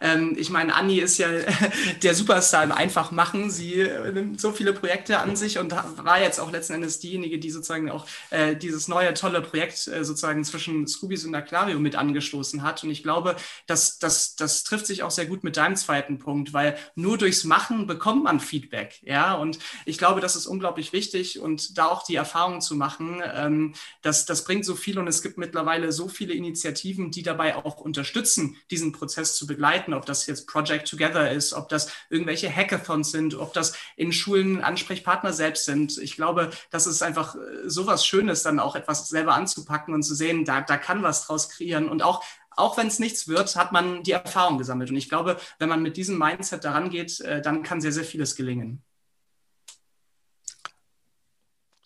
Ähm, 0.00 0.36
ich 0.38 0.50
meine, 0.50 0.74
Anni 0.74 0.98
ist 0.98 1.18
ja 1.18 1.28
der 2.02 2.14
Superstar 2.14 2.62
im 2.62 2.70
einfach 2.70 3.10
machen. 3.10 3.50
Sie 3.50 3.80
äh, 3.80 4.12
nimmt 4.12 4.40
so 4.40 4.52
viele 4.52 4.72
Projekte 4.72 5.18
an 5.18 5.34
sich 5.34 5.58
und 5.58 5.72
war 5.72 6.20
jetzt 6.20 6.38
auch 6.38 6.52
letzten 6.52 6.74
Endes 6.74 7.00
diejenige, 7.00 7.38
die 7.38 7.50
sozusagen 7.50 7.90
auch 7.90 8.06
äh, 8.30 8.54
dieses 8.54 8.86
neue 8.86 9.12
tolle 9.14 9.40
Projekt 9.40 9.88
äh, 9.88 10.04
sozusagen 10.04 10.44
zwischen 10.44 10.86
Scoobies 10.86 11.24
und 11.24 11.34
Aquarium 11.34 11.82
mit 11.82 11.96
angestoßen 11.96 12.62
hat. 12.62 12.84
Und 12.84 12.90
ich 12.90 13.02
glaube, 13.02 13.34
das, 13.66 13.98
das, 13.98 14.36
das 14.36 14.62
trifft 14.62 14.86
sich 14.86 15.02
auch 15.02 15.10
sehr 15.10 15.26
gut 15.26 15.42
mit 15.42 15.56
deinem 15.56 15.74
zweiten 15.74 16.18
Punkt, 16.18 16.52
weil 16.52 16.76
nur 16.94 17.18
durchs 17.18 17.42
Machen 17.42 17.86
bekommt 17.86 18.22
man 18.22 18.38
Feedback. 18.38 19.00
Ja, 19.02 19.34
und 19.34 19.58
ich 19.84 19.98
glaube, 19.98 20.20
das 20.20 20.36
ist 20.36 20.46
unglaublich 20.46 20.92
wichtig 20.92 21.40
und 21.40 21.76
da 21.76 21.86
auch 21.86 22.04
die 22.04 22.16
Erfahrung 22.16 22.60
zu 22.60 22.76
machen, 22.76 23.20
ähm, 23.34 23.74
das, 24.02 24.26
das 24.26 24.44
bringt 24.44 24.64
so 24.64 24.76
viel 24.76 24.98
und 24.98 25.08
es 25.08 25.22
gibt 25.22 25.38
mittlerweile 25.38 25.90
so 25.92 26.08
viele 26.08 26.34
Initiativen, 26.34 27.10
die 27.10 27.22
dabei 27.22 27.56
auch 27.56 27.78
unterstützen 27.78 28.27
unterstützen, 28.28 28.56
diesen 28.70 28.92
Prozess 28.92 29.36
zu 29.36 29.46
begleiten, 29.46 29.94
ob 29.94 30.06
das 30.06 30.26
jetzt 30.26 30.46
Project 30.46 30.88
Together 30.88 31.30
ist, 31.30 31.52
ob 31.52 31.68
das 31.68 31.92
irgendwelche 32.10 32.54
Hackathons 32.54 33.10
sind, 33.10 33.34
ob 33.34 33.52
das 33.52 33.74
in 33.96 34.12
Schulen 34.12 34.62
Ansprechpartner 34.62 35.32
selbst 35.32 35.64
sind. 35.64 35.98
Ich 35.98 36.16
glaube, 36.16 36.50
das 36.70 36.86
ist 36.86 37.02
einfach 37.02 37.34
äh, 37.34 37.68
sowas 37.68 38.06
Schönes, 38.06 38.42
dann 38.42 38.60
auch 38.60 38.76
etwas 38.76 39.08
selber 39.08 39.34
anzupacken 39.34 39.94
und 39.94 40.02
zu 40.02 40.14
sehen, 40.14 40.44
da, 40.44 40.60
da 40.60 40.76
kann 40.76 41.02
was 41.02 41.26
draus 41.26 41.48
kreieren 41.48 41.88
und 41.88 42.02
auch 42.02 42.22
auch 42.56 42.76
wenn 42.76 42.88
es 42.88 42.98
nichts 42.98 43.28
wird, 43.28 43.54
hat 43.54 43.70
man 43.70 44.02
die 44.02 44.10
Erfahrung 44.10 44.58
gesammelt. 44.58 44.90
Und 44.90 44.96
ich 44.96 45.08
glaube, 45.08 45.36
wenn 45.60 45.68
man 45.68 45.80
mit 45.80 45.96
diesem 45.96 46.18
Mindset 46.18 46.64
daran 46.64 46.90
geht, 46.90 47.20
äh, 47.20 47.40
dann 47.40 47.62
kann 47.62 47.80
sehr, 47.80 47.92
sehr 47.92 48.02
vieles 48.02 48.34
gelingen. 48.34 48.82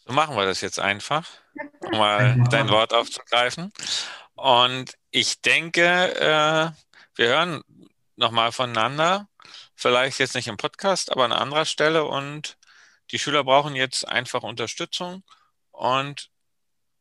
So 0.07 0.15
machen 0.15 0.35
wir 0.35 0.47
das 0.47 0.63
jetzt 0.63 0.81
einfach, 0.81 1.29
um 1.81 1.99
mal 1.99 2.43
dein 2.49 2.71
Wort 2.71 2.95
aufzugreifen. 2.95 3.71
Und 4.35 4.97
ich 5.13 5.41
denke, 5.43 5.83
äh, 5.83 6.71
wir 7.15 7.29
hören 7.29 7.63
nochmal 8.17 8.51
voneinander. 8.51 9.29
Vielleicht 9.77 10.19
jetzt 10.19 10.35
nicht 10.35 10.49
im 10.49 10.57
Podcast, 10.57 11.13
aber 11.13 11.25
an 11.25 11.33
anderer 11.33 11.67
Stelle. 11.67 12.05
Und 12.05 12.57
die 13.11 13.19
Schüler 13.19 13.45
brauchen 13.45 13.77
jetzt 13.77 14.09
einfach 14.09 14.43
Unterstützung. 14.43 15.23
Und 15.71 16.31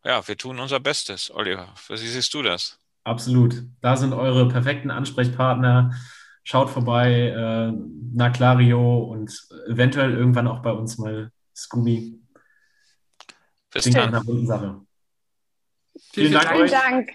ja, 0.04 0.28
wir 0.28 0.38
tun 0.38 0.60
unser 0.60 0.80
Bestes. 0.80 1.32
Oliver, 1.34 1.74
wie 1.88 1.98
siehst 1.98 2.34
du 2.34 2.44
das? 2.44 2.78
Absolut. 3.04 3.64
Da 3.82 3.96
sind 3.96 4.14
eure 4.14 4.48
perfekten 4.50 4.92
Ansprechpartner. 4.92 5.96
Schaut 6.44 6.70
vorbei, 6.70 7.30
äh, 7.30 7.72
na 8.14 8.30
Clario 8.30 9.00
und 9.00 9.32
eventuell 9.68 10.14
irgendwann 10.14 10.48
auch 10.48 10.62
bei 10.62 10.72
uns 10.72 10.98
mal 10.98 11.32
Scooby. 11.56 12.20
Bis 13.70 13.90
dann. 13.90 14.12
Sache. 14.46 14.82
Vielen, 16.12 16.30
Vielen 16.30 16.34
Dank. 16.34 16.52
Vielen 16.52 16.72
Dank. 16.72 17.12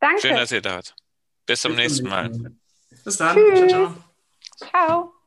Danke. 0.00 0.20
Schön, 0.20 0.36
dass 0.36 0.52
ihr 0.52 0.62
da 0.62 0.76
wart. 0.76 0.94
Bis 1.46 1.60
zum 1.60 1.72
Bis 1.72 1.80
nächsten 1.80 2.08
Mal. 2.08 2.30
Bis 3.04 3.16
dann. 3.16 3.36
Tschüss. 3.36 3.70
ciao. 3.70 3.94
ciao. 4.56 4.70
ciao. 4.70 5.17